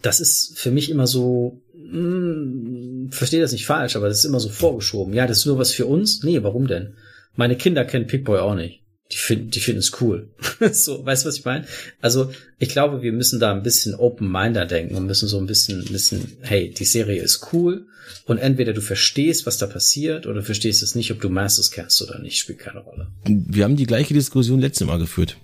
[0.00, 4.24] Das ist für mich immer so, mh, hm, verstehe das nicht falsch, aber das ist
[4.24, 5.14] immer so vorgeschoben.
[5.14, 6.22] Ja, das ist nur was für uns?
[6.22, 6.94] Nee, warum denn?
[7.34, 8.81] Meine Kinder kennen Pickboy auch nicht
[9.12, 10.30] die finden, die finden es cool.
[10.72, 11.66] so, weißt du, was ich meine?
[12.00, 15.84] Also, ich glaube, wir müssen da ein bisschen open-minder denken und müssen so ein bisschen,
[15.84, 17.86] bisschen, hey, die Serie ist cool
[18.26, 22.00] und entweder du verstehst, was da passiert oder verstehst es nicht, ob du Masters kennst
[22.02, 23.08] oder nicht, spielt keine Rolle.
[23.24, 25.36] Wir haben die gleiche Diskussion letztes Mal geführt.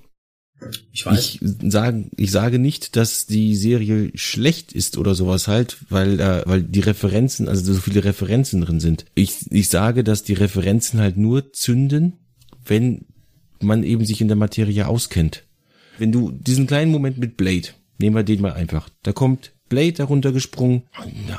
[0.93, 1.39] Ich weiß.
[1.41, 6.43] Ich sage, ich sage nicht, dass die Serie schlecht ist oder sowas halt, weil, äh,
[6.47, 9.05] weil die Referenzen, also so viele Referenzen drin sind.
[9.15, 12.15] Ich, ich sage, dass die Referenzen halt nur zünden,
[12.65, 13.07] wenn
[13.63, 15.45] man eben sich in der Materie auskennt.
[15.99, 19.93] Wenn du diesen kleinen Moment mit Blade, nehmen wir den mal einfach, da kommt Blade
[19.93, 20.83] darunter gesprungen,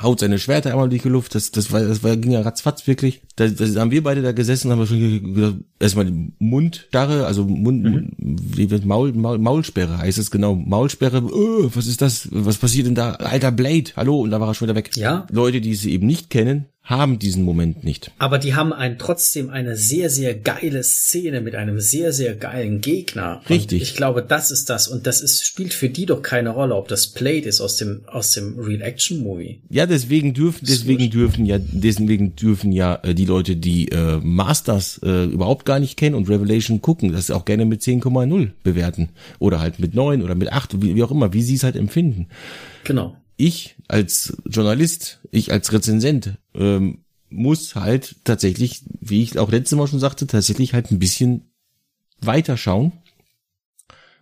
[0.02, 2.86] haut seine Schwerter einmal durch die Luft, das, das war, das war, ging ja ratzfatz
[2.86, 3.22] wirklich.
[3.36, 7.82] Da, da haben wir beide da gesessen, haben wir schon gesagt, erstmal Mundstarre, also Mund,
[7.82, 8.12] mhm.
[8.56, 12.94] wird Maul, Maul, Maulsperre heißt es genau, Maulsperre, oh, was ist das, was passiert denn
[12.94, 14.96] da, alter Blade, hallo, und da war er schon wieder weg.
[14.96, 15.26] Ja.
[15.30, 18.10] Leute, die sie eben nicht kennen, haben diesen Moment nicht.
[18.18, 22.80] Aber die haben ein, trotzdem eine sehr, sehr geile Szene mit einem sehr, sehr geilen
[22.80, 23.42] Gegner.
[23.48, 23.80] Richtig.
[23.80, 24.88] Und ich glaube, das ist das.
[24.88, 28.02] Und das ist, spielt für die doch keine Rolle, ob das Played ist aus dem,
[28.06, 29.60] aus dem Real Action Movie.
[29.70, 35.00] Ja, deswegen dürfen, deswegen dürfen ja, deswegen dürfen ja äh, die Leute, die äh, Masters
[35.04, 39.10] äh, überhaupt gar nicht kennen und Revelation gucken, das auch gerne mit 10,0 bewerten.
[39.38, 41.76] Oder halt mit 9 oder mit 8, wie, wie auch immer, wie sie es halt
[41.76, 42.26] empfinden.
[42.84, 46.98] Genau ich als Journalist, ich als Rezensent ähm,
[47.28, 51.52] muss halt tatsächlich, wie ich auch letztes Mal schon sagte, tatsächlich halt ein bisschen
[52.20, 52.92] weiterschauen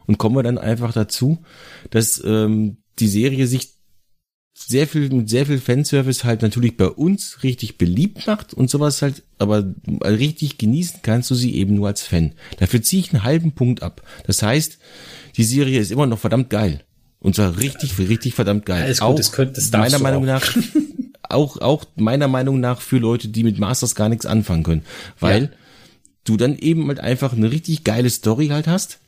[0.07, 1.39] und kommen wir dann einfach dazu,
[1.91, 3.75] dass ähm, die Serie sich
[4.55, 9.03] sehr viel mit sehr viel Fanservice halt natürlich bei uns richtig beliebt macht und sowas
[9.03, 9.73] halt, aber
[10.03, 12.33] richtig genießen kannst du sie eben nur als Fan.
[12.59, 14.03] Dafür ziehe ich einen halben Punkt ab.
[14.27, 14.79] Das heißt,
[15.37, 16.83] die Serie ist immer noch verdammt geil.
[17.21, 18.83] Und zwar richtig, richtig verdammt geil.
[18.83, 20.27] Alles gut, auch das könnte, das meiner Meinung auch.
[20.27, 20.57] nach,
[21.29, 24.85] auch, auch meiner Meinung nach für Leute, die mit Masters gar nichts anfangen können.
[25.21, 25.51] Weil ja.
[26.25, 28.99] du dann eben halt einfach eine richtig geile Story halt hast,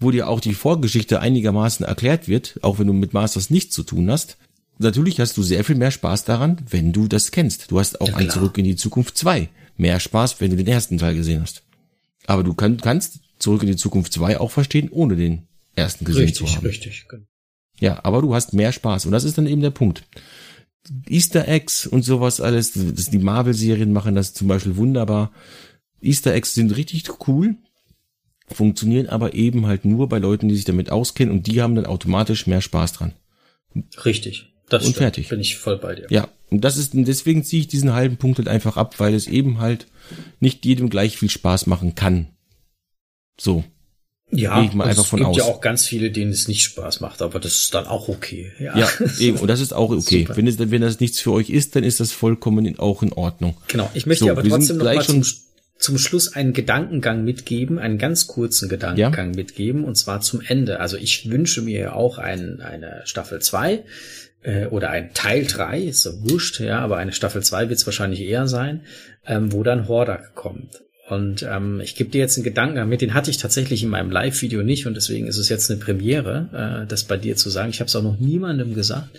[0.00, 3.82] wo dir auch die Vorgeschichte einigermaßen erklärt wird, auch wenn du mit Masters nichts zu
[3.82, 4.36] tun hast.
[4.78, 7.70] Natürlich hast du sehr viel mehr Spaß daran, wenn du das kennst.
[7.70, 10.66] Du hast auch ja, ein Zurück in die Zukunft 2 mehr Spaß, wenn du den
[10.66, 11.62] ersten Teil gesehen hast.
[12.26, 16.24] Aber du kann, kannst Zurück in die Zukunft 2 auch verstehen, ohne den ersten gesehen
[16.24, 16.66] richtig, zu haben.
[16.66, 17.08] Richtig, richtig.
[17.08, 17.22] Genau.
[17.80, 19.06] Ja, aber du hast mehr Spaß.
[19.06, 20.04] Und das ist dann eben der Punkt.
[21.08, 25.32] Easter Eggs und sowas alles, das, die Marvel-Serien machen das zum Beispiel wunderbar.
[26.00, 27.56] Easter Eggs sind richtig cool,
[28.48, 31.86] funktionieren aber eben halt nur bei Leuten, die sich damit auskennen und die haben dann
[31.86, 33.12] automatisch mehr Spaß dran.
[34.04, 34.52] Richtig.
[34.68, 35.02] Das und stimmt.
[35.02, 35.28] fertig.
[35.28, 36.06] Bin ich voll bei dir.
[36.10, 39.26] Ja, und das ist, deswegen ziehe ich diesen halben Punkt halt einfach ab, weil es
[39.26, 39.86] eben halt
[40.40, 42.28] nicht jedem gleich viel Spaß machen kann.
[43.38, 43.64] So.
[44.34, 45.36] Ja, ich mal einfach von aus.
[45.36, 47.86] es gibt ja auch ganz viele, denen es nicht Spaß macht, aber das ist dann
[47.86, 48.50] auch okay.
[48.58, 50.26] Ja, ja eben, und das ist auch okay.
[50.34, 53.12] wenn, es, wenn das nichts für euch ist, dann ist das vollkommen in, auch in
[53.12, 53.56] Ordnung.
[53.68, 55.22] Genau, ich möchte so, aber trotzdem noch mal zum,
[55.78, 59.36] zum Schluss einen Gedankengang mitgeben, einen ganz kurzen Gedankengang ja?
[59.36, 60.80] mitgeben, und zwar zum Ende.
[60.80, 63.84] Also ich wünsche mir auch ein, eine Staffel zwei
[64.42, 67.86] äh, oder ein Teil drei ist so wurscht, ja, aber eine Staffel zwei wird es
[67.86, 68.80] wahrscheinlich eher sein,
[69.26, 70.82] ähm, wo dann Hordak kommt.
[71.12, 74.10] Und ähm, ich gebe dir jetzt einen Gedanken mit, den hatte ich tatsächlich in meinem
[74.10, 77.68] Live-Video nicht und deswegen ist es jetzt eine Premiere, äh, das bei dir zu sagen.
[77.68, 79.10] Ich habe es auch noch niemandem gesagt.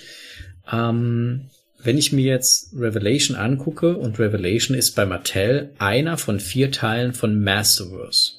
[0.72, 1.52] Ähm,
[1.84, 7.14] wenn ich mir jetzt Revelation angucke, und Revelation ist bei Mattel einer von vier Teilen
[7.14, 8.32] von Masterverse.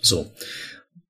[0.00, 0.30] So.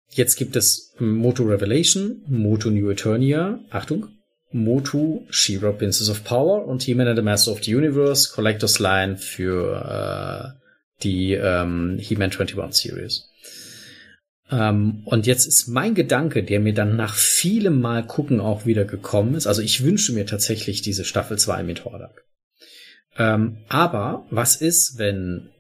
[0.08, 4.06] Jetzt gibt es Moto Revelation, Moto New Eternia, Achtung,
[4.50, 9.18] Motu, She-Ra Princess of Power und He-Man and the Master of the Universe, Collector's Line
[9.18, 10.65] für äh,
[11.02, 13.28] die ähm, He-Man 21 Series.
[14.50, 18.84] Ähm, und jetzt ist mein Gedanke, der mir dann nach vielem Mal gucken auch wieder
[18.84, 19.46] gekommen ist.
[19.46, 22.24] Also ich wünsche mir tatsächlich diese Staffel 2 mit Hordak.
[23.18, 25.50] Ähm, aber was ist, wenn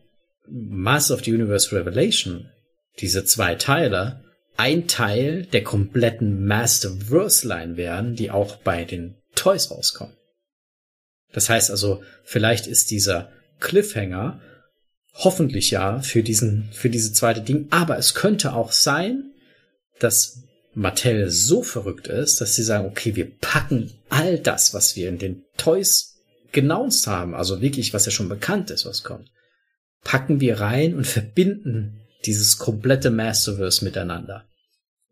[0.48, 2.50] Master of the Universe Revelation,
[3.00, 4.22] diese zwei Teile,
[4.56, 10.16] ein Teil der kompletten Masterverse-Line werden, die auch bei den Toys rauskommen?
[11.32, 14.40] Das heißt also, vielleicht ist dieser Cliffhanger
[15.18, 17.68] Hoffentlich ja für diesen, für diese zweite Ding.
[17.70, 19.32] Aber es könnte auch sein,
[19.98, 20.42] dass
[20.74, 25.18] Mattel so verrückt ist, dass sie sagen, okay, wir packen all das, was wir in
[25.18, 26.16] den Toys
[26.52, 29.30] genauest haben, also wirklich, was ja schon bekannt ist, was kommt,
[30.04, 34.44] packen wir rein und verbinden dieses komplette Masterverse miteinander.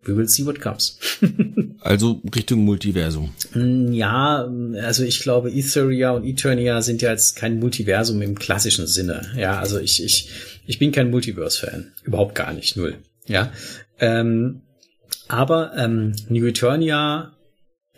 [0.02, 0.98] We will see what comes.
[1.84, 3.34] also Richtung Multiversum.
[3.52, 4.48] Mm, ja,
[4.82, 9.30] also ich glaube, Etheria und Eternia sind ja jetzt kein Multiversum im klassischen Sinne.
[9.36, 10.30] Ja, also ich, ich,
[10.66, 11.92] ich bin kein Multiverse-Fan.
[12.02, 12.96] Überhaupt gar nicht, null.
[13.26, 13.52] Ja.
[14.00, 14.62] Ähm,
[15.28, 17.32] aber ähm, New Eternia,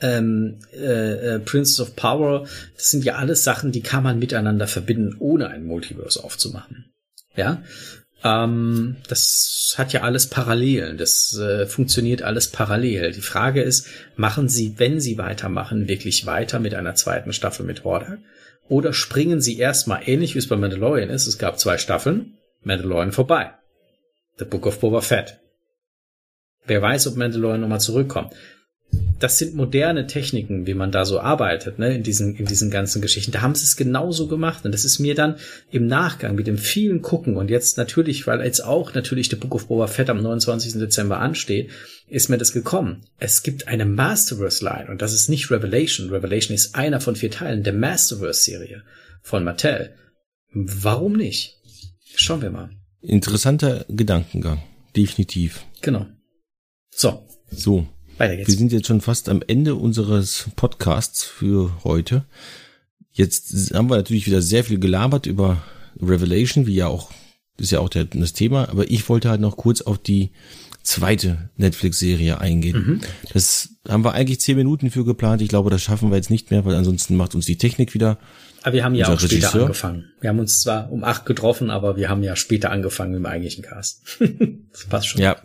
[0.01, 4.67] ähm, äh, äh, Princess of Power, das sind ja alles Sachen, die kann man miteinander
[4.67, 6.93] verbinden, ohne ein Multiverse aufzumachen.
[7.37, 7.63] Ja.
[8.25, 10.97] Ähm, das hat ja alles Parallelen.
[10.97, 13.13] Das äh, funktioniert alles parallel.
[13.13, 17.85] Die Frage ist, machen Sie, wenn Sie weitermachen, wirklich weiter mit einer zweiten Staffel mit
[17.85, 18.19] Horde?
[18.69, 21.27] Oder springen Sie erstmal ähnlich wie es bei Mandalorian ist?
[21.27, 22.39] Es gab zwei Staffeln.
[22.63, 23.53] Mandalorian vorbei.
[24.39, 25.39] The Book of Boba Fett.
[26.67, 28.35] Wer weiß, ob Mandalorian nochmal zurückkommt
[29.19, 33.01] das sind moderne Techniken, wie man da so arbeitet, ne, in diesen, in diesen ganzen
[33.01, 33.33] Geschichten.
[33.33, 34.65] Da haben sie es genauso gemacht.
[34.65, 35.37] Und das ist mir dann
[35.71, 39.55] im Nachgang mit dem vielen Gucken und jetzt natürlich, weil jetzt auch natürlich der Book
[39.55, 40.75] of Boba Fett am 29.
[40.75, 41.71] Dezember ansteht,
[42.09, 43.07] ist mir das gekommen.
[43.19, 46.11] Es gibt eine Masterverse-Line und das ist nicht Revelation.
[46.11, 48.83] Revelation ist einer von vier Teilen der Masterverse-Serie
[49.23, 49.95] von Mattel.
[50.53, 51.57] Warum nicht?
[52.15, 52.71] Schauen wir mal.
[53.01, 54.63] Interessanter Gedankengang.
[54.95, 55.65] Definitiv.
[55.81, 56.07] Genau.
[56.91, 57.27] So.
[57.51, 57.89] So.
[58.19, 58.49] Weiter geht's.
[58.49, 62.25] Wir sind jetzt schon fast am Ende unseres Podcasts für heute.
[63.13, 65.63] Jetzt haben wir natürlich wieder sehr viel gelabert über
[66.01, 67.11] Revelation, wie ja auch,
[67.59, 70.31] ist ja auch der, das Thema, aber ich wollte halt noch kurz auf die
[70.83, 72.85] zweite Netflix-Serie eingehen.
[72.87, 73.01] Mhm.
[73.33, 75.43] Das haben wir eigentlich zehn Minuten für geplant.
[75.43, 78.19] Ich glaube, das schaffen wir jetzt nicht mehr, weil ansonsten macht uns die Technik wieder.
[78.63, 79.63] Aber wir haben ja auch später Regisseur.
[79.63, 80.05] angefangen.
[80.21, 83.27] Wir haben uns zwar um acht getroffen, aber wir haben ja später angefangen mit dem
[83.27, 84.03] eigentlichen Cast.
[84.73, 85.23] das passt schon.
[85.23, 85.37] Ja,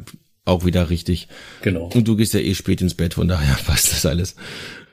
[0.46, 1.28] auch wieder richtig.
[1.62, 1.90] Genau.
[1.94, 4.36] Und du gehst ja eh spät ins Bett, von daher passt das alles.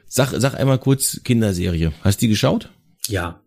[0.07, 1.93] Sag, sag einmal kurz Kinderserie.
[2.03, 2.71] Hast du die geschaut?
[3.09, 3.43] Ja.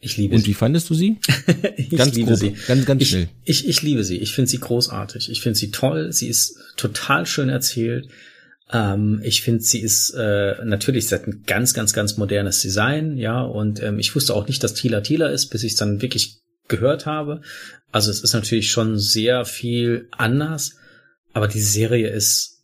[0.00, 0.44] Ich liebe Und sie.
[0.44, 1.18] Und wie fandest du sie?
[1.76, 2.52] ich ganz liebe grob, sie.
[2.66, 3.28] Ganz, ganz ich, schnell.
[3.44, 4.18] Ich, ich liebe sie.
[4.18, 5.30] Ich finde sie großartig.
[5.30, 6.12] Ich finde sie toll.
[6.12, 8.08] Sie ist total schön erzählt.
[8.70, 13.16] Ähm, ich finde, sie ist äh, natürlich sie hat ein ganz, ganz, ganz modernes Design,
[13.16, 13.42] ja.
[13.42, 16.40] Und ähm, ich wusste auch nicht, dass Tila Tila ist, bis ich es dann wirklich
[16.68, 17.40] gehört habe.
[17.92, 20.76] Also es ist natürlich schon sehr viel anders,
[21.32, 22.62] aber die Serie ist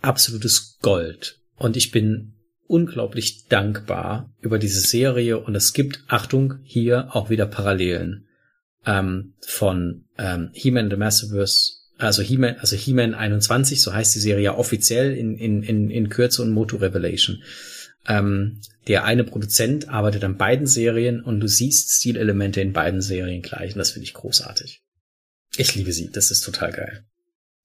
[0.00, 1.38] absolutes Gold.
[1.56, 2.34] Und ich bin
[2.66, 8.26] unglaublich dankbar über diese Serie und es gibt, Achtung, hier auch wieder Parallelen
[8.86, 14.44] ähm, von ähm, He-Man the Masterverse, also He-Man, also He-Man 21, so heißt die Serie
[14.44, 17.42] ja offiziell in, in, in, in Kürze und Moto Revelation.
[18.06, 23.42] Ähm, der eine Produzent arbeitet an beiden Serien und du siehst Stilelemente in beiden Serien
[23.42, 24.82] gleich und das finde ich großartig.
[25.56, 27.04] Ich liebe sie, das ist total geil.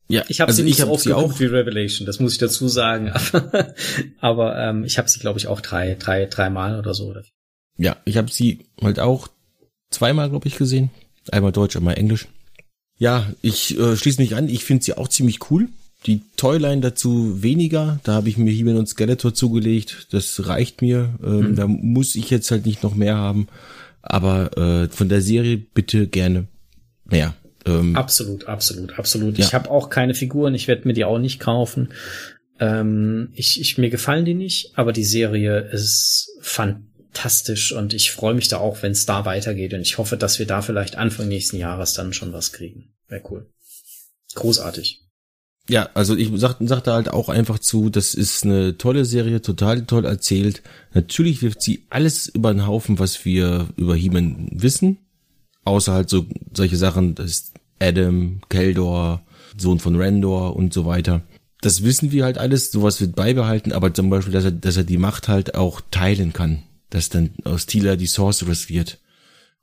[0.09, 2.37] Ja, ich habe also sie nicht so oft sie auch wie Revelation, das muss ich
[2.37, 3.73] dazu sagen, aber,
[4.19, 7.13] aber ähm, ich habe sie glaube ich auch drei, drei, dreimal oder so.
[7.77, 9.27] Ja, ich habe sie halt auch
[9.89, 10.91] zweimal glaube ich gesehen,
[11.31, 12.27] einmal Deutsch, einmal Englisch.
[12.99, 15.67] Ja, ich äh, schließe mich an, ich finde sie auch ziemlich cool.
[16.05, 17.99] Die Toyline dazu weniger.
[18.03, 20.07] Da habe ich mir He-Man und Skeletor zugelegt.
[20.11, 21.15] Das reicht mir.
[21.23, 21.55] Ähm, mhm.
[21.55, 23.47] Da muss ich jetzt halt nicht noch mehr haben.
[24.01, 26.47] Aber äh, von der Serie bitte gerne
[27.05, 27.33] mehr.
[27.65, 29.37] Ähm, absolut, absolut, absolut.
[29.37, 29.45] Ja.
[29.45, 30.55] Ich habe auch keine Figuren.
[30.55, 31.89] Ich werde mir die auch nicht kaufen.
[32.59, 38.33] Ähm, ich, ich, mir gefallen die nicht, aber die Serie ist fantastisch und ich freue
[38.33, 39.73] mich da auch, wenn es da weitergeht.
[39.73, 42.93] Und ich hoffe, dass wir da vielleicht Anfang nächsten Jahres dann schon was kriegen.
[43.07, 43.49] Wäre cool.
[44.35, 45.06] Großartig.
[45.69, 49.85] Ja, also ich sagte sag halt auch einfach zu, das ist eine tolle Serie, total
[49.85, 50.61] toll erzählt.
[50.93, 54.97] Natürlich wirft sie alles über den Haufen, was wir über He-Man wissen.
[55.65, 59.21] Außer halt so solche Sachen, das ist Adam, Keldor,
[59.57, 61.21] Sohn von Randor und so weiter.
[61.61, 64.83] das wissen wir halt alles, sowas wird beibehalten, aber zum Beispiel, dass er, dass er
[64.83, 68.99] die Macht halt auch teilen kann, dass dann aus Tila die Sorceress wird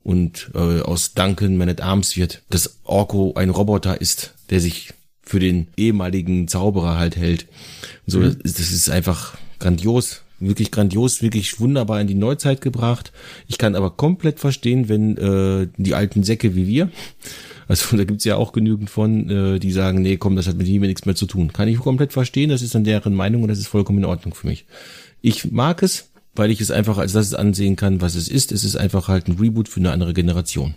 [0.03, 4.93] und äh, aus Duncan Man at Arms wird, dass Orko ein Roboter ist, der sich
[5.25, 7.47] für den ehemaligen Zauberer halt hält.
[8.05, 8.37] so, mhm.
[8.43, 13.11] das, das ist einfach grandios, wirklich grandios, wirklich wunderbar in die Neuzeit gebracht.
[13.47, 16.89] Ich kann aber komplett verstehen, wenn äh, die alten Säcke wie wir,
[17.67, 20.67] also da gibt's ja auch genügend von, äh, die sagen, nee, komm, das hat mit
[20.67, 21.51] ihm nichts mehr zu tun.
[21.53, 24.33] Kann ich komplett verstehen, das ist dann deren Meinung und das ist vollkommen in Ordnung
[24.33, 24.65] für mich.
[25.21, 28.51] Ich mag es, weil ich es einfach als das ansehen kann, was es ist.
[28.51, 30.75] Es ist einfach halt ein Reboot für eine andere Generation.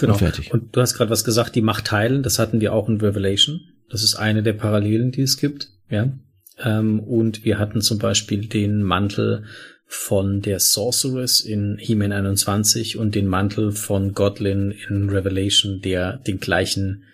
[0.00, 0.14] Genau.
[0.14, 0.52] Und fertig.
[0.52, 3.60] Und du hast gerade was gesagt, die Macht teilen, das hatten wir auch in Revelation.
[3.90, 5.68] Das ist eine der Parallelen, die es gibt.
[5.90, 6.10] Ja.
[6.58, 9.44] Ähm, und wir hatten zum Beispiel den Mantel
[9.84, 16.40] von der Sorceress in He-Man 21 und den Mantel von Godlin in Revelation, der den
[16.40, 17.04] gleichen,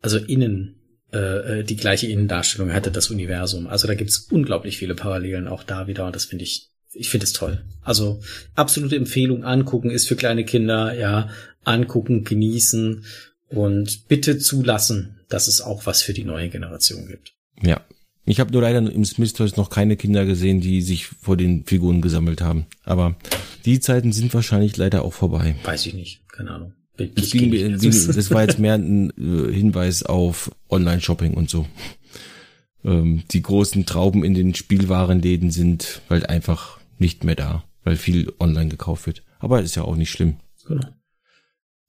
[0.00, 0.76] also innen,
[1.12, 3.66] äh, äh die gleiche Innendarstellung hatte, das Universum.
[3.66, 7.24] Also da gibt's unglaublich viele Parallelen auch da wieder und das finde ich, ich finde
[7.24, 7.64] es toll.
[7.82, 8.20] Also
[8.54, 11.28] absolute Empfehlung angucken ist für kleine Kinder, ja,
[11.64, 13.04] angucken, genießen
[13.48, 17.32] und bitte zulassen, dass es auch was für die neue Generation gibt.
[17.62, 17.80] Ja,
[18.26, 21.64] ich habe nur leider im Smith Toys noch keine Kinder gesehen, die sich vor den
[21.64, 22.66] Figuren gesammelt haben.
[22.84, 23.16] Aber
[23.64, 25.56] die Zeiten sind wahrscheinlich leider auch vorbei.
[25.64, 26.72] Weiß ich nicht, keine Ahnung.
[26.96, 31.66] Das, ging, das war jetzt mehr ein äh, Hinweis auf Online-Shopping und so.
[32.84, 38.32] Ähm, die großen Trauben in den Spielwarenläden sind halt einfach nicht mehr da, weil viel
[38.38, 39.22] online gekauft wird.
[39.38, 40.36] Aber ist ja auch nicht schlimm.
[40.66, 40.88] Genau.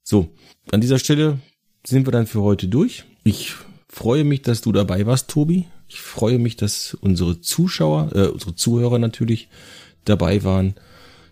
[0.02, 0.28] So,
[0.70, 1.38] an dieser Stelle
[1.84, 3.04] sind wir dann für heute durch.
[3.24, 3.54] Ich
[3.88, 5.66] freue mich, dass du dabei warst, Tobi.
[5.88, 9.48] Ich freue mich, dass unsere Zuschauer, äh, unsere Zuhörer natürlich
[10.04, 10.74] dabei waren.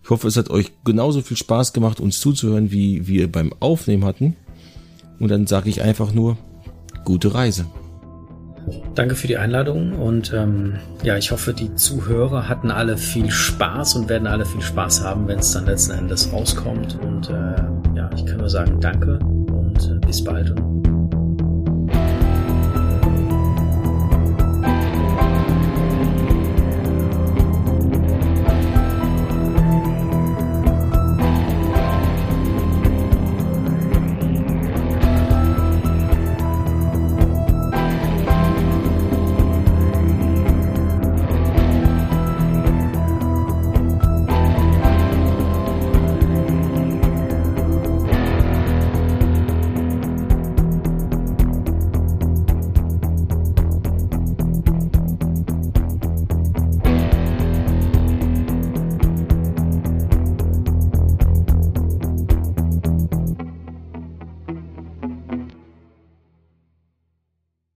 [0.02, 4.04] Ich hoffe, es hat euch genauso viel Spaß gemacht, uns zuzuhören, wie wir beim Aufnehmen
[4.04, 4.36] hatten.
[5.18, 6.36] Und dann sage ich einfach nur,
[7.04, 7.66] gute Reise.
[8.94, 13.96] Danke für die Einladung und ähm, ja, ich hoffe, die Zuhörer hatten alle viel Spaß
[13.96, 16.98] und werden alle viel Spaß haben, wenn es dann letzten Endes rauskommt.
[17.02, 20.54] Und äh, ja, ich kann nur sagen, danke und äh, bis bald